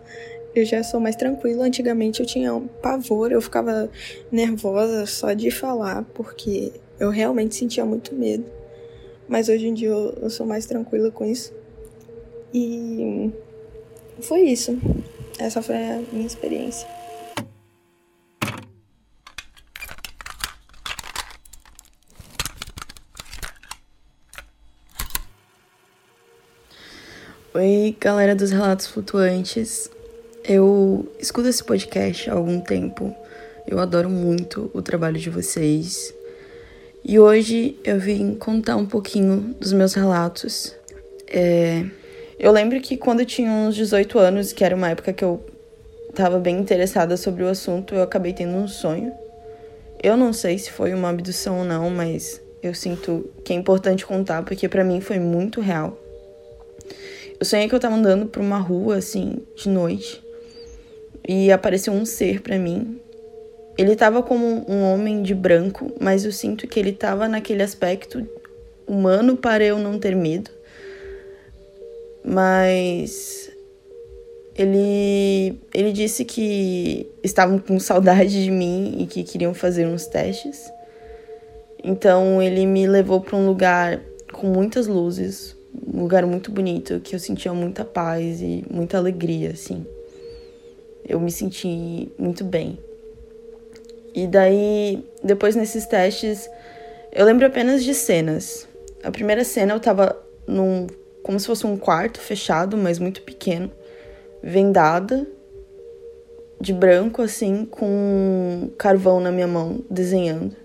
Eu 0.54 0.66
já 0.66 0.84
sou 0.84 1.00
mais 1.00 1.16
tranquila. 1.16 1.66
Antigamente 1.66 2.20
eu 2.20 2.26
tinha 2.26 2.54
um 2.54 2.68
pavor, 2.68 3.32
eu 3.32 3.42
ficava 3.42 3.90
nervosa 4.32 5.06
só 5.06 5.34
de 5.34 5.50
falar, 5.50 6.04
porque 6.14 6.72
eu 7.00 7.10
realmente 7.10 7.56
sentia 7.56 7.86
muito 7.86 8.14
medo. 8.14 8.46
Mas 9.28 9.48
hoje 9.48 9.68
em 9.68 9.74
dia 9.74 9.88
eu, 9.88 10.14
eu 10.22 10.30
sou 10.30 10.46
mais 10.46 10.66
tranquila 10.66 11.10
com 11.10 11.26
isso. 11.26 11.54
E 12.54 13.32
foi 14.20 14.42
isso. 14.42 14.78
Essa 15.40 15.62
foi 15.62 15.76
a 15.76 16.02
minha 16.12 16.28
experiência. 16.28 16.88
Oi, 27.54 27.98
galera 28.00 28.34
dos 28.34 28.50
Relatos 28.50 28.88
Flutuantes. 28.88 29.92
Eu 30.42 31.12
escuto 31.20 31.50
esse 31.50 31.62
podcast 31.62 32.30
há 32.30 32.34
algum 32.34 32.62
tempo. 32.62 33.14
Eu 33.68 33.78
adoro 33.78 34.10
muito 34.10 34.72
o 34.74 34.82
trabalho 34.82 35.20
de 35.20 35.30
vocês. 35.30 36.14
E 37.04 37.20
hoje 37.20 37.78
eu 37.84 38.00
vim 38.00 38.36
contar 38.36 38.78
um 38.78 38.86
pouquinho 38.86 39.54
dos 39.60 39.74
meus 39.74 39.94
relatos. 39.94 40.74
É... 41.28 41.84
Eu 42.40 42.54
lembro 42.54 42.80
que 42.80 42.96
quando 42.96 43.20
eu 43.20 43.26
tinha 43.26 43.52
uns 43.52 43.76
18 43.76 44.18
anos, 44.18 44.54
que 44.54 44.64
era 44.64 44.74
uma 44.74 44.90
época 44.92 45.12
que 45.12 45.26
eu 45.26 45.46
estava 46.10 46.40
bem 46.40 46.58
interessada 46.58 47.18
sobre 47.18 47.44
o 47.44 47.50
assunto, 47.50 47.94
eu 47.94 48.02
acabei 48.02 48.32
tendo 48.32 48.56
um 48.56 48.68
sonho. 48.70 49.12
Eu 50.02 50.16
não 50.16 50.32
sei 50.32 50.58
se 50.58 50.72
foi 50.72 50.94
uma 50.94 51.10
abdução 51.10 51.60
ou 51.60 51.66
não, 51.66 51.90
mas 51.90 52.40
eu 52.64 52.74
sinto 52.74 53.30
que 53.44 53.52
é 53.52 53.58
importante 53.58 54.06
contar 54.06 54.42
porque 54.44 54.70
para 54.70 54.86
mim 54.86 55.02
foi 55.02 55.20
muito 55.20 55.60
real. 55.60 55.98
Eu 57.42 57.46
sonhei 57.46 57.68
que 57.68 57.74
eu 57.74 57.80
tava 57.80 57.96
andando 57.96 58.28
por 58.28 58.40
uma 58.40 58.60
rua, 58.60 58.98
assim, 58.98 59.40
de 59.56 59.68
noite. 59.68 60.24
E 61.28 61.52
apareceu 61.52 61.92
um 61.92 62.06
ser 62.06 62.40
para 62.40 62.60
mim. 62.60 63.00
Ele 63.76 63.96
tava 63.96 64.22
como 64.22 64.64
um 64.70 64.84
homem 64.84 65.24
de 65.24 65.34
branco, 65.34 65.92
mas 66.00 66.24
eu 66.24 66.32
sinto 66.32 66.68
que 66.68 66.80
ele 66.80 66.92
tava 66.92 67.28
naquele 67.28 67.64
aspecto 67.64 68.24
humano 68.86 69.36
para 69.36 69.64
eu 69.64 69.80
não 69.80 69.98
ter 69.98 70.16
medo. 70.16 70.52
Mas 72.24 73.52
ele 74.56 75.60
ele 75.74 75.92
disse 75.94 76.24
que 76.24 77.10
estavam 77.24 77.58
com 77.58 77.80
saudade 77.80 78.44
de 78.44 78.52
mim 78.52 78.98
e 79.00 79.08
que 79.08 79.24
queriam 79.24 79.56
fazer 79.56 79.88
uns 79.88 80.06
testes. 80.06 80.72
Então 81.84 82.40
ele 82.40 82.68
me 82.68 82.86
levou 82.86 83.20
para 83.20 83.36
um 83.36 83.48
lugar 83.48 84.00
com 84.32 84.46
muitas 84.46 84.86
luzes, 84.86 85.60
um 85.74 86.02
lugar 86.02 86.26
muito 86.26 86.52
bonito, 86.52 87.00
que 87.00 87.16
eu 87.16 87.20
sentia 87.20 87.54
muita 87.54 87.84
paz 87.86 88.42
e 88.42 88.64
muita 88.70 88.98
alegria, 88.98 89.52
assim. 89.52 89.86
Eu 91.08 91.20
me 91.20 91.32
senti 91.32 92.12
muito 92.18 92.44
bem. 92.44 92.78
E 94.14 94.28
daí, 94.28 95.04
depois 95.24 95.56
nesses 95.56 95.86
testes, 95.86 96.50
eu 97.12 97.26
lembro 97.26 97.46
apenas 97.46 97.84
de 97.84 97.94
cenas. 97.94 98.68
A 99.04 99.12
primeira 99.12 99.44
cena 99.44 99.74
eu 99.74 99.80
tava 99.80 100.22
num. 100.46 100.88
como 101.24 101.40
se 101.40 101.48
fosse 101.48 101.66
um 101.66 101.78
quarto 101.78 102.20
fechado, 102.20 102.78
mas 102.78 103.00
muito 103.00 103.22
pequeno, 103.22 103.72
vendada, 104.44 105.26
de 106.60 106.74
branco, 106.74 107.22
assim, 107.22 107.66
com 107.66 108.70
carvão 108.78 109.20
na 109.20 109.32
minha 109.32 109.48
mão, 109.48 109.84
desenhando. 109.90 110.56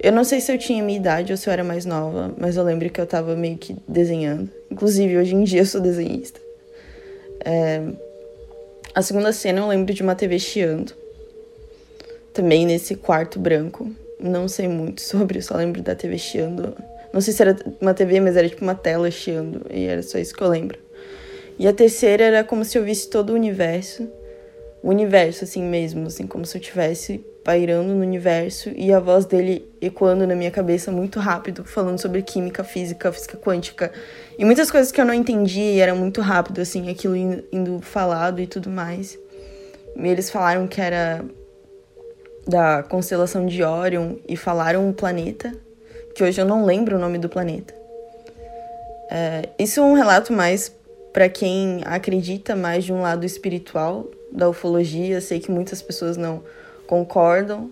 Eu 0.00 0.12
não 0.12 0.22
sei 0.22 0.40
se 0.40 0.52
eu 0.52 0.58
tinha 0.58 0.82
minha 0.82 0.96
idade 0.96 1.32
ou 1.32 1.36
se 1.36 1.48
eu 1.48 1.52
era 1.52 1.64
mais 1.64 1.84
nova, 1.84 2.32
mas 2.38 2.56
eu 2.56 2.62
lembro 2.62 2.88
que 2.88 3.00
eu 3.00 3.06
tava 3.06 3.34
meio 3.34 3.58
que 3.58 3.76
desenhando. 3.86 4.48
Inclusive, 4.70 5.18
hoje 5.18 5.34
em 5.34 5.42
dia 5.42 5.60
eu 5.60 5.66
sou 5.66 5.80
desenhista. 5.80 6.40
É... 7.44 7.82
A 8.94 9.02
segunda 9.02 9.32
cena 9.32 9.60
eu 9.60 9.66
lembro 9.66 9.92
de 9.92 10.02
uma 10.02 10.14
TV 10.14 10.38
chiando. 10.38 10.92
Também 12.32 12.64
nesse 12.64 12.94
quarto 12.94 13.40
branco. 13.40 13.90
Não 14.20 14.46
sei 14.46 14.68
muito 14.68 15.00
sobre, 15.02 15.42
só 15.42 15.56
lembro 15.56 15.82
da 15.82 15.96
TV 15.96 16.16
chiando. 16.16 16.76
Não 17.12 17.20
sei 17.20 17.34
se 17.34 17.42
era 17.42 17.56
uma 17.80 17.92
TV, 17.92 18.20
mas 18.20 18.36
era 18.36 18.48
tipo 18.48 18.62
uma 18.62 18.74
tela 18.76 19.10
chiando. 19.10 19.66
E 19.68 19.86
era 19.86 20.02
só 20.02 20.18
isso 20.18 20.34
que 20.34 20.42
eu 20.42 20.48
lembro. 20.48 20.78
E 21.58 21.66
a 21.66 21.72
terceira 21.72 22.22
era 22.24 22.44
como 22.44 22.64
se 22.64 22.78
eu 22.78 22.84
visse 22.84 23.10
todo 23.10 23.30
o 23.30 23.34
universo. 23.34 24.08
O 24.80 24.90
universo, 24.90 25.42
assim 25.42 25.62
mesmo, 25.62 26.06
assim, 26.06 26.24
como 26.24 26.46
se 26.46 26.56
eu 26.56 26.60
tivesse 26.60 27.20
pairando 27.48 27.94
no 27.94 28.02
universo 28.02 28.70
e 28.76 28.92
a 28.92 29.00
voz 29.00 29.24
dele 29.24 29.66
ecoando 29.80 30.26
na 30.26 30.34
minha 30.34 30.50
cabeça 30.50 30.92
muito 30.92 31.18
rápido, 31.18 31.64
falando 31.64 31.98
sobre 31.98 32.20
química, 32.20 32.62
física, 32.62 33.10
física 33.10 33.38
quântica 33.38 33.90
e 34.38 34.44
muitas 34.44 34.70
coisas 34.70 34.92
que 34.92 35.00
eu 35.00 35.04
não 35.06 35.14
entendi 35.14 35.62
e 35.62 35.80
era 35.80 35.94
muito 35.94 36.20
rápido, 36.20 36.60
assim, 36.60 36.90
aquilo 36.90 37.16
indo 37.16 37.80
falado 37.80 38.38
e 38.38 38.46
tudo 38.46 38.68
mais. 38.68 39.18
E 39.96 40.06
eles 40.06 40.28
falaram 40.28 40.68
que 40.68 40.78
era 40.78 41.24
da 42.46 42.82
constelação 42.82 43.46
de 43.46 43.62
Orion 43.62 44.16
e 44.28 44.36
falaram 44.36 44.86
um 44.86 44.92
planeta, 44.92 45.50
que 46.14 46.22
hoje 46.22 46.38
eu 46.38 46.44
não 46.44 46.66
lembro 46.66 46.96
o 46.96 47.00
nome 47.00 47.16
do 47.16 47.30
planeta. 47.30 47.72
É, 49.10 49.48
isso 49.58 49.80
é 49.80 49.82
um 49.82 49.94
relato 49.94 50.34
mais 50.34 50.70
para 51.14 51.30
quem 51.30 51.80
acredita 51.86 52.54
mais 52.54 52.84
de 52.84 52.92
um 52.92 53.00
lado 53.00 53.24
espiritual 53.24 54.06
da 54.30 54.50
ufologia. 54.50 55.18
Sei 55.22 55.40
que 55.40 55.50
muitas 55.50 55.80
pessoas 55.80 56.18
não 56.18 56.42
concordam, 56.88 57.70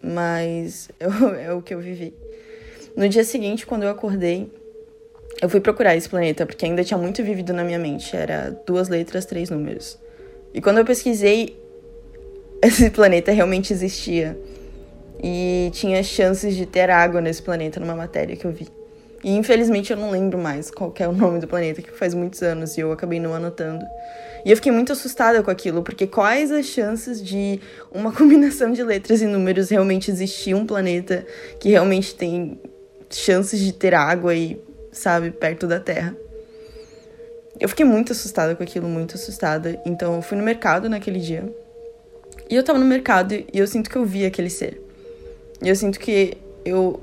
mas 0.00 0.88
é 1.40 1.52
o 1.52 1.60
que 1.60 1.74
eu 1.74 1.80
vivi. 1.80 2.14
No 2.94 3.08
dia 3.08 3.24
seguinte, 3.24 3.66
quando 3.66 3.82
eu 3.82 3.88
acordei, 3.88 4.52
eu 5.42 5.48
fui 5.48 5.60
procurar 5.60 5.96
esse 5.96 6.08
planeta, 6.08 6.46
porque 6.46 6.64
ainda 6.64 6.84
tinha 6.84 6.98
muito 6.98 7.24
vivido 7.24 7.52
na 7.52 7.64
minha 7.64 7.78
mente. 7.78 8.14
Era 8.14 8.50
duas 8.64 8.88
letras, 8.88 9.24
três 9.24 9.50
números. 9.50 9.98
E 10.52 10.60
quando 10.60 10.78
eu 10.78 10.84
pesquisei, 10.84 11.58
esse 12.62 12.90
planeta 12.90 13.32
realmente 13.32 13.72
existia. 13.72 14.38
E 15.20 15.70
tinha 15.72 16.02
chances 16.02 16.54
de 16.54 16.66
ter 16.66 16.90
água 16.90 17.20
nesse 17.20 17.42
planeta 17.42 17.80
numa 17.80 17.96
matéria 17.96 18.36
que 18.36 18.44
eu 18.44 18.52
vi. 18.52 18.68
E 19.24 19.30
infelizmente 19.34 19.90
eu 19.90 19.96
não 19.96 20.10
lembro 20.10 20.38
mais 20.38 20.70
qual 20.70 20.92
é 20.98 21.08
o 21.08 21.12
nome 21.16 21.40
do 21.40 21.48
planeta, 21.48 21.80
que 21.80 21.90
faz 21.90 22.12
muitos 22.12 22.42
anos 22.42 22.76
e 22.76 22.80
eu 22.80 22.92
acabei 22.92 23.18
não 23.18 23.34
anotando. 23.34 23.84
E 24.44 24.50
eu 24.50 24.56
fiquei 24.56 24.70
muito 24.70 24.92
assustada 24.92 25.42
com 25.42 25.50
aquilo, 25.50 25.82
porque 25.82 26.06
quais 26.06 26.52
as 26.52 26.66
chances 26.66 27.22
de 27.22 27.58
uma 27.90 28.12
combinação 28.14 28.70
de 28.70 28.84
letras 28.84 29.22
e 29.22 29.26
números 29.26 29.70
realmente 29.70 30.10
existir 30.10 30.54
um 30.54 30.66
planeta 30.66 31.26
que 31.58 31.70
realmente 31.70 32.14
tem 32.14 32.60
chances 33.08 33.58
de 33.58 33.72
ter 33.72 33.94
água 33.94 34.34
e, 34.34 34.60
sabe, 34.92 35.30
perto 35.30 35.66
da 35.66 35.80
Terra? 35.80 36.14
Eu 37.58 37.68
fiquei 37.68 37.86
muito 37.86 38.12
assustada 38.12 38.54
com 38.54 38.62
aquilo, 38.62 38.86
muito 38.86 39.14
assustada. 39.14 39.80
Então 39.86 40.16
eu 40.16 40.22
fui 40.22 40.36
no 40.36 40.44
mercado 40.44 40.90
naquele 40.90 41.20
dia. 41.20 41.50
E 42.50 42.54
eu 42.54 42.62
tava 42.62 42.78
no 42.78 42.84
mercado 42.84 43.32
e 43.32 43.46
eu 43.54 43.66
sinto 43.66 43.88
que 43.88 43.96
eu 43.96 44.04
vi 44.04 44.26
aquele 44.26 44.50
ser. 44.50 44.82
E 45.62 45.68
eu 45.68 45.76
sinto 45.76 45.98
que 45.98 46.36
eu 46.64 47.00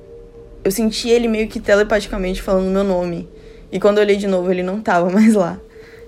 eu 0.64 0.72
senti 0.72 1.10
ele 1.10 1.28
meio 1.28 1.48
que 1.48 1.60
telepaticamente 1.60 2.42
falando 2.42 2.70
meu 2.70 2.84
nome. 2.84 3.28
E 3.72 3.80
quando 3.80 3.98
eu 3.98 4.04
olhei 4.04 4.18
de 4.18 4.28
novo, 4.28 4.52
ele 4.52 4.64
não 4.64 4.82
tava 4.82 5.10
mais 5.12 5.34
lá. 5.34 5.60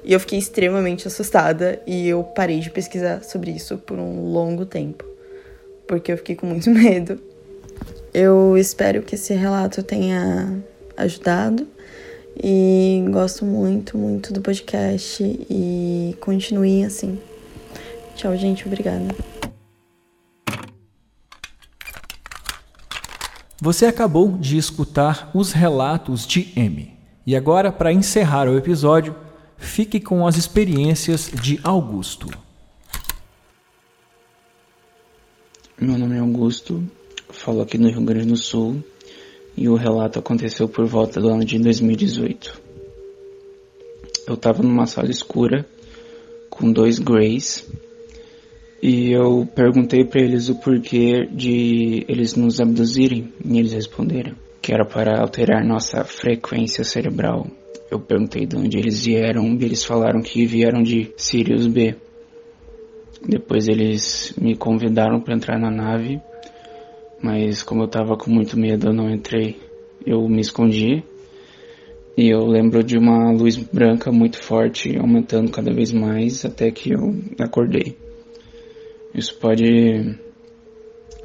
E 0.04 0.12
eu 0.12 0.20
fiquei 0.20 0.38
extremamente 0.38 1.08
assustada 1.08 1.82
e 1.88 2.10
eu 2.10 2.24
parei 2.24 2.60
de 2.60 2.70
pesquisar 2.70 3.24
sobre 3.24 3.52
isso 3.52 3.78
por 3.78 3.98
um 3.98 4.34
longo 4.34 4.66
tempo, 4.66 5.06
porque 5.88 6.12
eu 6.12 6.18
fiquei 6.18 6.36
com 6.36 6.46
muito 6.46 6.70
medo. 6.72 7.20
Eu 8.14 8.58
espero 8.58 9.02
que 9.02 9.16
esse 9.16 9.34
relato 9.34 9.82
tenha 9.82 10.62
ajudado 10.98 11.66
e 12.42 13.04
gosto 13.10 13.46
muito, 13.46 13.98
muito 13.98 14.34
do 14.34 14.42
podcast 14.42 15.24
e 15.24 16.16
continuem 16.20 16.86
assim. 16.86 17.18
Tchau, 18.16 18.36
gente, 18.36 18.68
obrigada. 18.68 19.33
Você 23.64 23.86
acabou 23.86 24.38
de 24.38 24.58
escutar 24.58 25.32
os 25.34 25.54
relatos 25.54 26.28
de 26.28 26.52
M. 26.56 26.92
E 27.26 27.36
agora, 27.36 27.72
para 27.72 27.94
encerrar 27.94 28.50
o 28.50 28.58
episódio, 28.58 29.16
Fique 29.64 30.00
com 30.00 30.28
as 30.28 30.38
experiências 30.38 31.32
de 31.42 31.60
Augusto. 31.64 32.30
Meu 35.80 35.98
nome 35.98 36.16
é 36.16 36.20
Augusto, 36.20 36.84
falo 37.30 37.62
aqui 37.62 37.78
no 37.78 37.90
Rio 37.90 38.02
Grande 38.02 38.28
do 38.28 38.36
Sul 38.36 38.84
e 39.56 39.68
o 39.70 39.76
relato 39.76 40.20
aconteceu 40.20 40.68
por 40.68 40.86
volta 40.86 41.20
do 41.20 41.30
ano 41.30 41.46
de 41.46 41.58
2018. 41.58 42.62
Eu 44.28 44.36
estava 44.36 44.62
numa 44.62 44.86
sala 44.86 45.10
escura 45.10 45.66
com 46.50 46.72
dois 46.72 47.00
Greys 47.00 47.66
e 48.84 49.14
eu 49.14 49.48
perguntei 49.56 50.04
para 50.04 50.22
eles 50.22 50.50
o 50.50 50.56
porquê 50.56 51.26
de 51.32 52.06
eles 52.10 52.36
nos 52.36 52.60
abduzirem 52.60 53.32
e 53.46 53.58
eles 53.58 53.72
responderam 53.72 54.36
que 54.62 54.74
era 54.74 54.86
para 54.86 55.22
alterar 55.22 55.64
nossa 55.66 56.04
frequência 56.04 56.84
cerebral 56.84 57.48
eu 57.94 58.00
perguntei 58.00 58.48
de 58.48 58.56
onde 58.56 58.80
eles 58.80 59.06
vieram 59.06 59.46
e 59.54 59.64
eles 59.64 59.84
falaram 59.86 60.20
que 60.20 60.48
vieram 60.48 60.82
de 60.82 61.12
Sirius 61.16 61.68
B. 61.68 61.96
Depois 63.24 63.68
eles 63.68 64.34
me 64.36 64.56
convidaram 64.56 65.22
para 65.22 65.36
entrar 65.36 65.60
na 65.60 65.70
nave, 65.70 66.20
mas 67.22 67.62
como 67.62 67.84
eu 67.84 67.88
tava 67.88 68.18
com 68.18 68.32
muito 68.32 68.58
medo 68.58 68.88
eu 68.88 68.94
não 68.94 69.12
entrei. 69.12 69.58
Eu 70.06 70.28
me 70.28 70.42
escondi 70.42 71.04
e 72.18 72.30
eu 72.30 72.48
lembro 72.48 72.84
de 72.84 72.98
uma 72.98 73.32
luz 73.32 73.58
branca 73.58 74.12
muito 74.12 74.42
forte 74.42 74.98
aumentando 74.98 75.52
cada 75.52 75.72
vez 75.72 75.92
mais 75.92 76.44
até 76.44 76.72
que 76.72 76.92
eu 76.94 77.16
acordei. 77.40 77.96
Isso 79.14 79.36
pode 79.38 80.18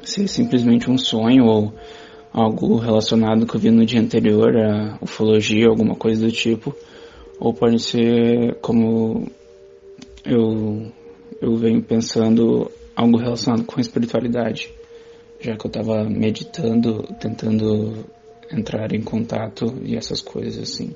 ser 0.03 0.27
simplesmente 0.27 0.89
um 0.89 0.97
sonho 0.97 1.45
ou 1.45 1.73
algo 2.31 2.77
relacionado 2.77 3.45
que 3.45 3.55
eu 3.55 3.59
vi 3.59 3.71
no 3.71 3.85
dia 3.85 3.99
anterior, 3.99 4.55
a 4.55 4.97
ufologia, 5.01 5.67
alguma 5.67 5.95
coisa 5.95 6.25
do 6.25 6.31
tipo, 6.31 6.75
ou 7.39 7.53
pode 7.53 7.79
ser 7.79 8.55
como 8.61 9.27
eu, 10.25 10.91
eu 11.41 11.55
venho 11.55 11.81
pensando 11.81 12.69
algo 12.95 13.17
relacionado 13.17 13.63
com 13.65 13.77
a 13.77 13.81
espiritualidade, 13.81 14.71
já 15.39 15.55
que 15.55 15.65
eu 15.65 15.69
estava 15.69 16.03
meditando, 16.03 17.03
tentando 17.19 18.05
entrar 18.51 18.93
em 18.93 19.01
contato 19.01 19.73
e 19.83 19.95
essas 19.95 20.21
coisas 20.21 20.61
assim. 20.61 20.95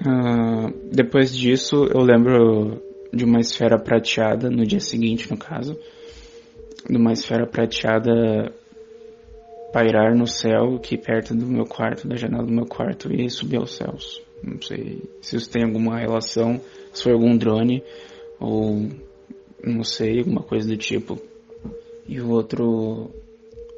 Uh, 0.00 0.72
depois 0.90 1.36
disso, 1.36 1.86
eu 1.94 2.00
lembro 2.00 2.82
de 3.12 3.24
uma 3.24 3.40
esfera 3.40 3.78
prateada 3.78 4.50
no 4.50 4.64
dia 4.64 4.80
seguinte, 4.80 5.30
no 5.30 5.36
caso, 5.36 5.78
de 6.88 6.96
uma 6.96 7.12
esfera 7.12 7.46
prateada 7.46 8.52
pairar 9.72 10.14
no 10.14 10.26
céu, 10.26 10.76
aqui 10.76 10.96
perto 10.96 11.34
do 11.34 11.46
meu 11.46 11.64
quarto, 11.64 12.06
da 12.06 12.16
janela 12.16 12.44
do 12.44 12.52
meu 12.52 12.66
quarto 12.66 13.12
e 13.12 13.28
subir 13.30 13.56
aos 13.56 13.74
céus. 13.74 14.22
Não 14.42 14.60
sei 14.60 15.02
se 15.20 15.36
isso 15.36 15.50
tem 15.50 15.64
alguma 15.64 15.98
relação, 15.98 16.60
se 16.92 17.02
foi 17.04 17.12
algum 17.12 17.36
drone 17.36 17.82
ou 18.40 18.88
não 19.64 19.84
sei, 19.84 20.18
alguma 20.18 20.42
coisa 20.42 20.68
do 20.68 20.76
tipo. 20.76 21.18
E 22.06 22.20
o 22.20 22.30
outro 22.30 23.10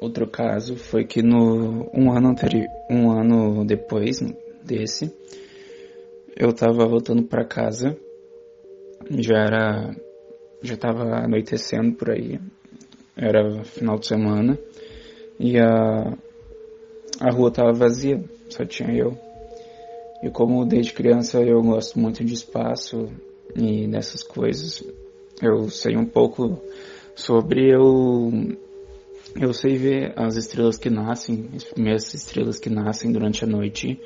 outro 0.01 0.27
caso 0.27 0.75
foi 0.75 1.05
que 1.05 1.21
no 1.21 1.89
um 1.93 2.11
ano 2.11 2.29
anterior, 2.29 2.67
um 2.89 3.11
ano 3.11 3.63
depois 3.65 4.19
desse, 4.63 5.11
eu 6.35 6.51
tava 6.51 6.85
voltando 6.85 7.23
para 7.23 7.45
casa, 7.45 7.97
já 9.09 9.37
era 9.37 9.95
já 10.61 10.75
tava 10.75 11.23
anoitecendo 11.23 11.95
por 11.95 12.09
aí, 12.09 12.39
era 13.15 13.63
final 13.63 13.99
de 13.99 14.07
semana. 14.07 14.57
E 15.39 15.59
a 15.59 16.17
a 17.19 17.31
rua 17.31 17.51
tava 17.51 17.71
vazia, 17.71 18.23
só 18.49 18.65
tinha 18.65 18.91
eu. 18.91 19.17
E 20.23 20.29
como 20.29 20.65
desde 20.65 20.93
criança 20.93 21.41
eu 21.41 21.61
gosto 21.61 21.99
muito 21.99 22.23
de 22.23 22.33
espaço 22.33 23.09
e 23.55 23.87
dessas 23.87 24.23
coisas, 24.23 24.83
eu 25.41 25.69
sei 25.69 25.95
um 25.95 26.05
pouco 26.05 26.61
sobre 27.15 27.73
eu 27.73 28.31
eu 29.39 29.53
sei 29.53 29.77
ver 29.77 30.13
as 30.15 30.35
estrelas 30.35 30.77
que 30.77 30.89
nascem, 30.89 31.49
as 31.55 31.63
primeiras 31.63 32.13
estrelas 32.13 32.59
que 32.59 32.69
nascem 32.69 33.11
durante 33.11 33.43
a 33.43 33.47
noite, 33.47 33.99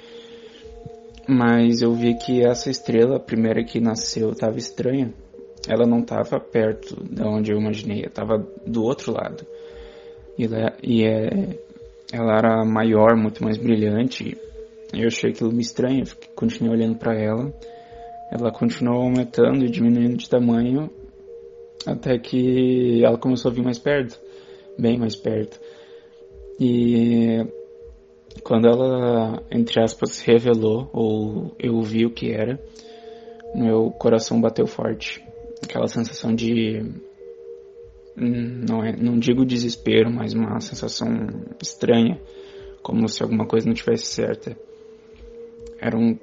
mas 1.29 1.81
eu 1.81 1.93
vi 1.93 2.15
que 2.15 2.43
essa 2.43 2.69
estrela, 2.69 3.17
a 3.17 3.19
primeira 3.19 3.63
que 3.63 3.79
nasceu, 3.79 4.31
estava 4.31 4.57
estranha. 4.57 5.13
Ela 5.67 5.85
não 5.85 5.99
estava 5.99 6.39
perto 6.39 6.95
de 7.03 7.21
onde 7.21 7.51
eu 7.51 7.59
imaginei, 7.59 8.01
estava 8.01 8.43
do 8.65 8.83
outro 8.83 9.13
lado. 9.13 9.45
E, 10.37 10.45
ela, 10.45 10.73
e 10.81 11.03
é, 11.03 11.59
ela 12.11 12.37
era 12.37 12.65
maior, 12.65 13.15
muito 13.15 13.43
mais 13.43 13.57
brilhante. 13.57 14.35
Eu 14.93 15.07
achei 15.07 15.29
aquilo 15.29 15.51
me 15.51 15.61
estranho, 15.61 16.03
continuei 16.33 16.75
olhando 16.75 16.97
para 16.97 17.13
ela. 17.13 17.53
Ela 18.31 18.51
continuou 18.51 19.03
aumentando 19.03 19.65
e 19.65 19.69
diminuindo 19.69 20.17
de 20.17 20.29
tamanho 20.29 20.89
até 21.85 22.17
que 22.17 23.03
ela 23.03 23.17
começou 23.17 23.51
a 23.51 23.53
vir 23.53 23.63
mais 23.63 23.79
perto, 23.79 24.19
bem 24.77 24.97
mais 24.97 25.15
perto. 25.15 25.59
E 26.59 27.45
quando 28.43 28.67
ela, 28.67 29.43
entre 29.51 29.81
aspas, 29.81 30.11
se 30.11 30.25
revelou, 30.25 30.89
ou 30.93 31.55
eu 31.59 31.81
vi 31.81 32.05
o 32.05 32.13
que 32.13 32.31
era, 32.31 32.59
meu 33.55 33.91
coração 33.91 34.39
bateu 34.39 34.67
forte. 34.67 35.23
Aquela 35.63 35.87
sensação 35.87 36.33
de. 36.33 36.79
Hum, 38.17 38.65
não, 38.67 38.83
é, 38.83 38.95
não 38.95 39.17
digo 39.17 39.45
desespero, 39.45 40.11
mas 40.11 40.33
uma 40.33 40.59
sensação 40.59 41.07
estranha, 41.61 42.19
como 42.81 43.07
se 43.07 43.21
alguma 43.23 43.45
coisa 43.45 43.67
não 43.67 43.73
tivesse 43.73 44.05
certa. 44.05 44.57
Era 45.79 45.97
um, 45.97 46.17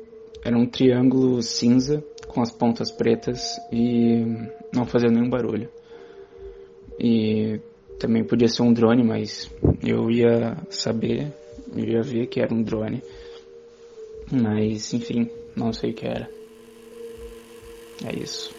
era 0.45 0.57
um 0.57 0.67
triângulo 0.67 1.43
cinza 1.43 2.05
com 2.29 2.41
as 2.41 2.53
pontas 2.53 2.91
pretas 2.91 3.57
e 3.73 4.25
não 4.75 4.85
fazia 4.85 5.11
nenhum 5.11 5.31
barulho. 5.31 5.69
E 6.99 7.61
também 7.99 8.25
podia 8.25 8.49
ser 8.49 8.63
um 8.63 8.73
drone, 8.73 9.03
mas 9.03 9.51
eu 9.83 10.11
ia 10.11 10.57
saber, 10.69 11.33
eu 11.79 11.85
ia 11.85 12.03
ver 12.03 12.27
que 12.27 12.41
era 12.41 12.53
um 12.53 12.63
drone. 12.63 13.03
Mas 14.31 14.93
enfim, 14.93 15.31
não 15.55 15.73
sei 15.73 15.91
o 15.91 15.95
que 15.95 16.07
era. 16.07 16.29
É 18.05 18.19
isso. 18.19 18.55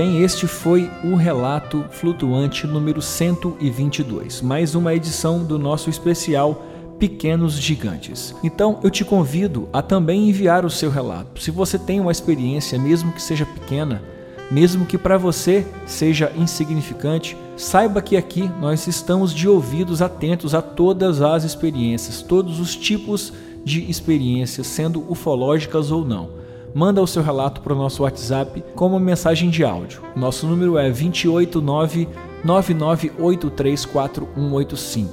Bem, 0.00 0.22
este 0.22 0.46
foi 0.46 0.90
o 1.04 1.14
relato 1.14 1.84
flutuante 1.90 2.66
número 2.66 3.02
122, 3.02 4.40
mais 4.40 4.74
uma 4.74 4.94
edição 4.94 5.44
do 5.44 5.58
nosso 5.58 5.90
especial 5.90 6.64
Pequenos 6.98 7.52
Gigantes. 7.60 8.34
Então 8.42 8.80
eu 8.82 8.88
te 8.88 9.04
convido 9.04 9.68
a 9.70 9.82
também 9.82 10.30
enviar 10.30 10.64
o 10.64 10.70
seu 10.70 10.88
relato. 10.88 11.42
Se 11.42 11.50
você 11.50 11.78
tem 11.78 12.00
uma 12.00 12.10
experiência, 12.10 12.78
mesmo 12.78 13.12
que 13.12 13.20
seja 13.20 13.44
pequena, 13.44 14.02
mesmo 14.50 14.86
que 14.86 14.96
para 14.96 15.18
você 15.18 15.66
seja 15.84 16.32
insignificante, 16.34 17.36
saiba 17.54 18.00
que 18.00 18.16
aqui 18.16 18.50
nós 18.58 18.86
estamos 18.86 19.34
de 19.34 19.46
ouvidos 19.46 20.00
atentos 20.00 20.54
a 20.54 20.62
todas 20.62 21.20
as 21.20 21.44
experiências, 21.44 22.22
todos 22.22 22.58
os 22.58 22.74
tipos 22.74 23.34
de 23.62 23.90
experiências, 23.90 24.66
sendo 24.66 25.04
ufológicas 25.12 25.90
ou 25.90 26.06
não 26.06 26.39
manda 26.74 27.02
o 27.02 27.06
seu 27.06 27.22
relato 27.22 27.60
para 27.60 27.72
o 27.72 27.76
nosso 27.76 28.02
WhatsApp 28.02 28.64
como 28.74 28.98
mensagem 28.98 29.50
de 29.50 29.62
áudio. 29.64 30.02
Nosso 30.14 30.46
número 30.46 30.78
é 30.78 30.88
289 30.88 32.08
99834185. 32.44 35.08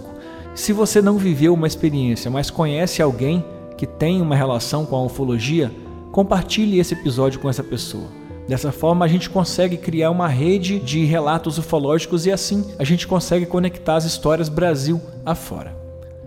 Se 0.56 0.74
você 0.74 1.02
não 1.02 1.18
viveu 1.18 1.54
uma 1.54 1.68
experiência, 1.68 2.32
mas 2.32 2.50
conhece 2.50 3.02
alguém 3.02 3.46
que 3.78 3.86
tem 3.86 4.22
uma 4.22 4.36
relação 4.36 4.86
com 4.86 4.96
a 4.96 5.04
ufologia, 5.04 5.72
compartilhe 6.12 6.80
esse 6.80 6.96
episódio 6.96 7.40
com 7.40 7.50
essa 7.50 7.64
pessoa. 7.64 8.08
Dessa 8.48 8.72
forma, 8.72 9.04
a 9.04 9.08
gente 9.08 9.30
consegue 9.30 9.78
criar 9.78 10.10
uma 10.10 10.28
rede 10.28 10.80
de 10.80 11.04
relatos 11.04 11.58
ufológicos 11.58 12.26
e 12.26 12.32
assim 12.32 12.66
a 12.80 12.84
gente 12.84 13.06
consegue 13.06 13.46
conectar 13.46 13.98
as 13.98 14.06
histórias 14.06 14.50
Brasil 14.50 15.02
afora. 15.26 15.76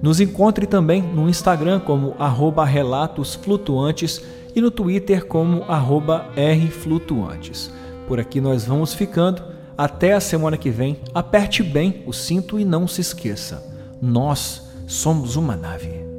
Nos 0.03 0.21
encontre 0.21 0.66
também 0.66 1.03
no 1.03 1.29
Instagram 1.29 1.81
como 1.81 2.14
arroba 2.19 2.64
relatos 2.64 3.35
flutuantes 3.35 4.23
e 4.55 4.61
no 4.61 4.71
Twitter 4.71 5.27
como 5.27 5.65
rflutuantes. 6.37 7.71
Por 8.07 8.19
aqui 8.19 8.41
nós 8.41 8.65
vamos 8.65 8.95
ficando. 8.95 9.43
Até 9.79 10.13
a 10.13 10.21
semana 10.21 10.59
que 10.59 10.69
vem. 10.69 10.99
Aperte 11.15 11.63
bem 11.63 12.03
o 12.07 12.13
cinto 12.13 12.59
e 12.59 12.65
não 12.65 12.87
se 12.87 13.01
esqueça: 13.01 13.65
nós 14.03 14.69
somos 14.87 15.37
uma 15.37 15.57
nave. 15.57 16.10